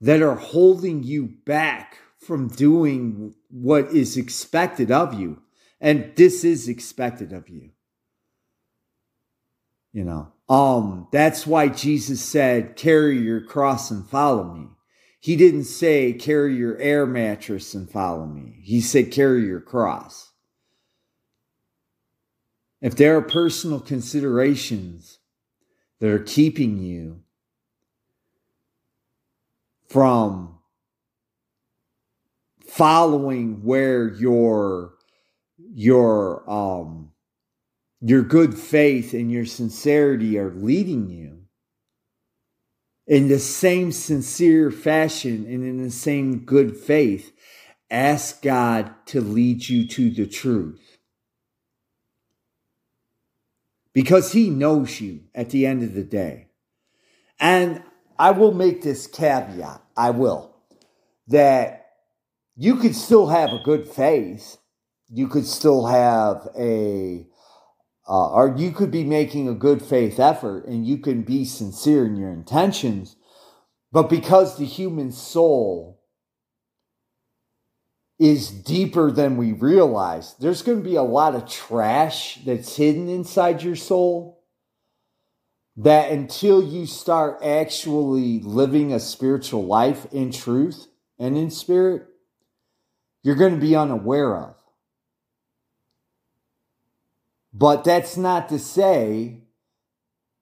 that 0.00 0.22
are 0.22 0.36
holding 0.36 1.02
you 1.02 1.26
back 1.46 1.98
from 2.18 2.48
doing 2.48 3.34
what 3.50 3.86
is 3.92 4.16
expected 4.16 4.90
of 4.90 5.14
you, 5.14 5.40
and 5.80 6.12
this 6.16 6.44
is 6.44 6.68
expected 6.68 7.32
of 7.32 7.48
you, 7.48 7.70
you 9.92 10.04
know, 10.04 10.32
um, 10.48 11.08
that's 11.12 11.46
why 11.46 11.68
Jesus 11.68 12.20
said, 12.20 12.76
carry 12.76 13.18
your 13.18 13.40
cross 13.40 13.90
and 13.90 14.06
follow 14.06 14.44
me. 14.44 14.68
He 15.20 15.36
didn't 15.36 15.64
say, 15.64 16.12
carry 16.12 16.54
your 16.56 16.76
air 16.78 17.06
mattress 17.06 17.74
and 17.74 17.88
follow 17.90 18.26
me. 18.26 18.60
He 18.62 18.82
said, 18.82 19.10
carry 19.10 19.46
your 19.46 19.60
cross. 19.60 20.32
If 22.82 22.96
there 22.96 23.16
are 23.16 23.22
personal 23.22 23.80
considerations 23.80 25.20
that 26.00 26.10
are 26.10 26.18
keeping 26.18 26.78
you 26.78 27.20
from 29.88 30.58
following 32.66 33.62
where 33.62 34.08
your 34.08 34.94
your 35.72 36.48
um 36.50 37.10
your 38.00 38.22
good 38.22 38.58
faith 38.58 39.14
and 39.14 39.30
your 39.30 39.46
sincerity 39.46 40.38
are 40.38 40.50
leading 40.50 41.08
you 41.08 41.44
in 43.06 43.28
the 43.28 43.38
same 43.38 43.92
sincere 43.92 44.70
fashion 44.70 45.46
and 45.46 45.64
in 45.64 45.82
the 45.82 45.90
same 45.90 46.40
good 46.40 46.76
faith, 46.76 47.32
ask 47.90 48.42
God 48.42 48.92
to 49.06 49.20
lead 49.20 49.68
you 49.68 49.86
to 49.88 50.10
the 50.10 50.26
truth. 50.26 50.83
Because 53.94 54.32
He 54.32 54.50
knows 54.50 55.00
you 55.00 55.20
at 55.34 55.50
the 55.50 55.64
end 55.66 55.82
of 55.82 55.94
the 55.94 56.04
day. 56.04 56.48
And 57.40 57.82
I 58.18 58.32
will 58.32 58.52
make 58.52 58.82
this 58.82 59.06
caveat, 59.06 59.82
I 59.96 60.10
will, 60.10 60.54
that 61.28 61.86
you 62.56 62.76
could 62.76 62.94
still 62.94 63.28
have 63.28 63.50
a 63.50 63.62
good 63.64 63.88
faith. 63.88 64.58
You 65.08 65.28
could 65.28 65.46
still 65.46 65.86
have 65.86 66.48
a 66.58 67.26
uh, 68.06 68.30
or 68.32 68.54
you 68.56 68.70
could 68.70 68.90
be 68.90 69.04
making 69.04 69.48
a 69.48 69.54
good 69.54 69.82
faith 69.82 70.20
effort 70.20 70.66
and 70.66 70.86
you 70.86 70.98
can 70.98 71.22
be 71.22 71.44
sincere 71.44 72.04
in 72.04 72.16
your 72.16 72.30
intentions, 72.30 73.16
but 73.92 74.10
because 74.10 74.58
the 74.58 74.66
human 74.66 75.10
soul 75.10 75.93
is 78.18 78.48
deeper 78.50 79.10
than 79.10 79.36
we 79.36 79.52
realize, 79.52 80.34
there's 80.38 80.62
going 80.62 80.78
to 80.78 80.88
be 80.88 80.96
a 80.96 81.02
lot 81.02 81.34
of 81.34 81.48
trash 81.48 82.36
that's 82.44 82.76
hidden 82.76 83.08
inside 83.08 83.62
your 83.62 83.76
soul. 83.76 84.42
That 85.76 86.12
until 86.12 86.62
you 86.62 86.86
start 86.86 87.42
actually 87.42 88.38
living 88.38 88.92
a 88.92 89.00
spiritual 89.00 89.66
life 89.66 90.06
in 90.12 90.30
truth 90.30 90.86
and 91.18 91.36
in 91.36 91.50
spirit, 91.50 92.06
you're 93.24 93.34
going 93.34 93.54
to 93.54 93.60
be 93.60 93.74
unaware 93.74 94.36
of. 94.36 94.54
But 97.52 97.82
that's 97.82 98.16
not 98.16 98.48
to 98.50 98.58
say 98.60 99.40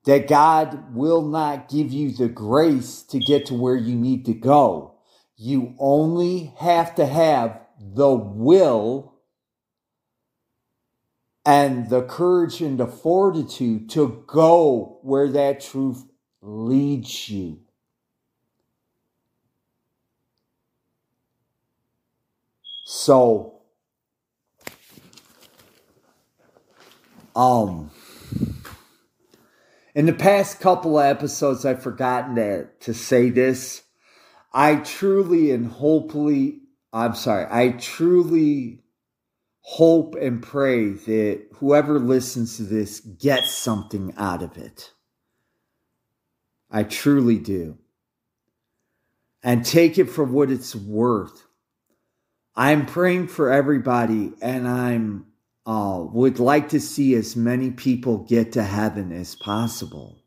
that 0.05 0.29
God 0.29 0.95
will 0.95 1.23
not 1.23 1.71
give 1.71 1.93
you 1.93 2.13
the 2.13 2.29
grace 2.29 3.03
to 3.05 3.19
get 3.19 3.47
to 3.47 3.55
where 3.55 3.77
you 3.77 3.95
need 3.95 4.27
to 4.27 4.35
go. 4.35 4.97
You 5.37 5.75
only 5.79 6.53
have 6.59 6.95
to 6.97 7.07
have 7.07 7.62
the 7.91 8.15
will 8.15 9.15
and 11.45 11.91
the 11.91 12.03
courage 12.03 12.61
and 12.61 12.79
the 12.79 12.87
fortitude 12.87 13.91
to 13.91 14.23
go 14.27 15.01
where 15.03 15.29
that 15.29 15.61
truth 15.61 16.05
leads 16.41 17.29
you. 17.29 17.61
So, 22.85 23.55
um, 27.35 27.91
in 29.95 30.07
the 30.07 30.13
past 30.13 30.61
couple 30.61 31.01
episodes, 31.01 31.65
I've 31.65 31.83
forgotten 31.83 32.37
to, 32.37 32.67
to 32.81 32.95
say 32.95 33.31
this. 33.31 33.83
I 34.53 34.77
truly 34.77 35.51
and 35.51 35.67
hopefully, 35.67 36.62
I'm 36.93 37.15
sorry, 37.15 37.47
I 37.51 37.71
truly 37.73 38.81
hope 39.61 40.15
and 40.17 40.43
pray 40.43 40.91
that 40.91 41.47
whoever 41.55 41.99
listens 41.99 42.57
to 42.57 42.65
this 42.65 43.01
gets 43.01 43.51
something 43.51 44.13
out 44.17 44.43
of 44.43 44.57
it. 44.59 44.93
I 46.71 46.83
truly 46.83 47.39
do. 47.39 47.79
And 49.43 49.65
take 49.65 49.99
it 49.99 50.11
for 50.11 50.25
what 50.25 50.51
it's 50.51 50.75
worth. 50.75 51.45
I'm 52.55 52.87
praying 52.87 53.29
for 53.29 53.51
everybody 53.51 54.33
and 54.41 54.69
I'm 54.69 55.27
uh, 55.65 56.05
would 56.13 56.41
like 56.41 56.71
to 56.71 56.81
see 56.81 57.15
as 57.15 57.37
many 57.37 57.71
people 57.71 58.19
get 58.19 58.53
to 58.53 58.63
heaven 58.63 59.13
as 59.13 59.35
possible. 59.37 60.22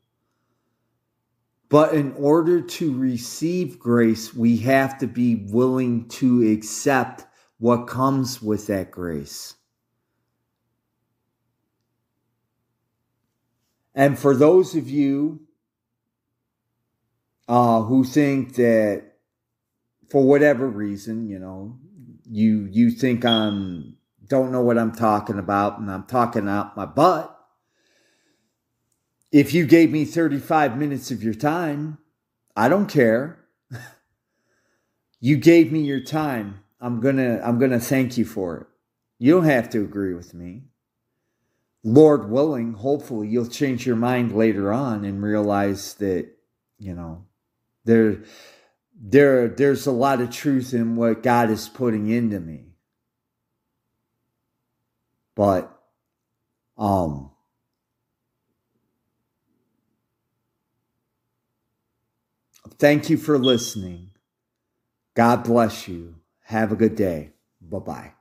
But 1.68 1.94
in 1.94 2.12
order 2.12 2.60
to 2.60 2.96
receive 2.96 3.78
grace, 3.78 4.32
we 4.32 4.58
have 4.58 4.98
to 4.98 5.06
be 5.06 5.46
willing 5.50 6.08
to 6.10 6.48
accept 6.52 7.24
what 7.58 7.86
comes 7.86 8.40
with 8.40 8.68
that 8.68 8.90
grace. 8.90 9.54
And 13.94 14.18
for 14.18 14.36
those 14.36 14.76
of 14.76 14.88
you 14.88 15.40
uh, 17.48 17.82
who 17.82 18.04
think 18.04 18.56
that 18.56 19.14
for 20.10 20.22
whatever 20.22 20.68
reason, 20.68 21.28
you 21.28 21.38
know, 21.38 21.78
you 22.28 22.68
you 22.70 22.90
think 22.90 23.24
I'm 23.24 23.96
don't 24.26 24.52
know 24.52 24.60
what 24.62 24.78
I'm 24.78 24.92
talking 24.92 25.38
about 25.38 25.78
and 25.78 25.90
I'm 25.90 26.04
talking 26.04 26.48
out 26.48 26.76
my 26.76 26.86
butt. 26.86 27.35
If 29.32 29.52
you 29.52 29.66
gave 29.66 29.90
me 29.90 30.04
35 30.04 30.78
minutes 30.78 31.10
of 31.10 31.22
your 31.22 31.34
time, 31.34 31.98
I 32.56 32.68
don't 32.68 32.86
care. 32.86 33.44
you 35.20 35.36
gave 35.36 35.72
me 35.72 35.80
your 35.80 36.00
time. 36.00 36.60
I'm 36.80 37.00
going 37.00 37.16
to 37.16 37.46
I'm 37.46 37.58
going 37.58 37.70
to 37.70 37.80
thank 37.80 38.16
you 38.16 38.24
for 38.24 38.56
it. 38.58 38.66
You 39.18 39.34
don't 39.34 39.44
have 39.44 39.70
to 39.70 39.80
agree 39.80 40.14
with 40.14 40.34
me. 40.34 40.64
Lord 41.82 42.30
willing, 42.30 42.72
hopefully 42.72 43.28
you'll 43.28 43.46
change 43.46 43.86
your 43.86 43.96
mind 43.96 44.34
later 44.34 44.72
on 44.72 45.04
and 45.04 45.22
realize 45.22 45.94
that, 45.94 46.28
you 46.78 46.94
know, 46.94 47.24
there 47.84 48.22
there 49.00 49.48
there's 49.48 49.86
a 49.86 49.92
lot 49.92 50.20
of 50.20 50.30
truth 50.30 50.74
in 50.74 50.96
what 50.96 51.22
God 51.22 51.50
is 51.50 51.68
putting 51.68 52.08
into 52.08 52.40
me. 52.40 52.64
But 55.34 55.72
um 56.76 57.30
thank 62.78 63.10
you 63.10 63.16
for 63.16 63.38
listening. 63.38 64.10
God 65.14 65.44
bless 65.44 65.88
you. 65.88 66.16
Have 66.44 66.72
a 66.72 66.76
good 66.76 66.94
day. 66.96 67.32
Bye-bye. 67.60 68.12
Send 68.12 68.15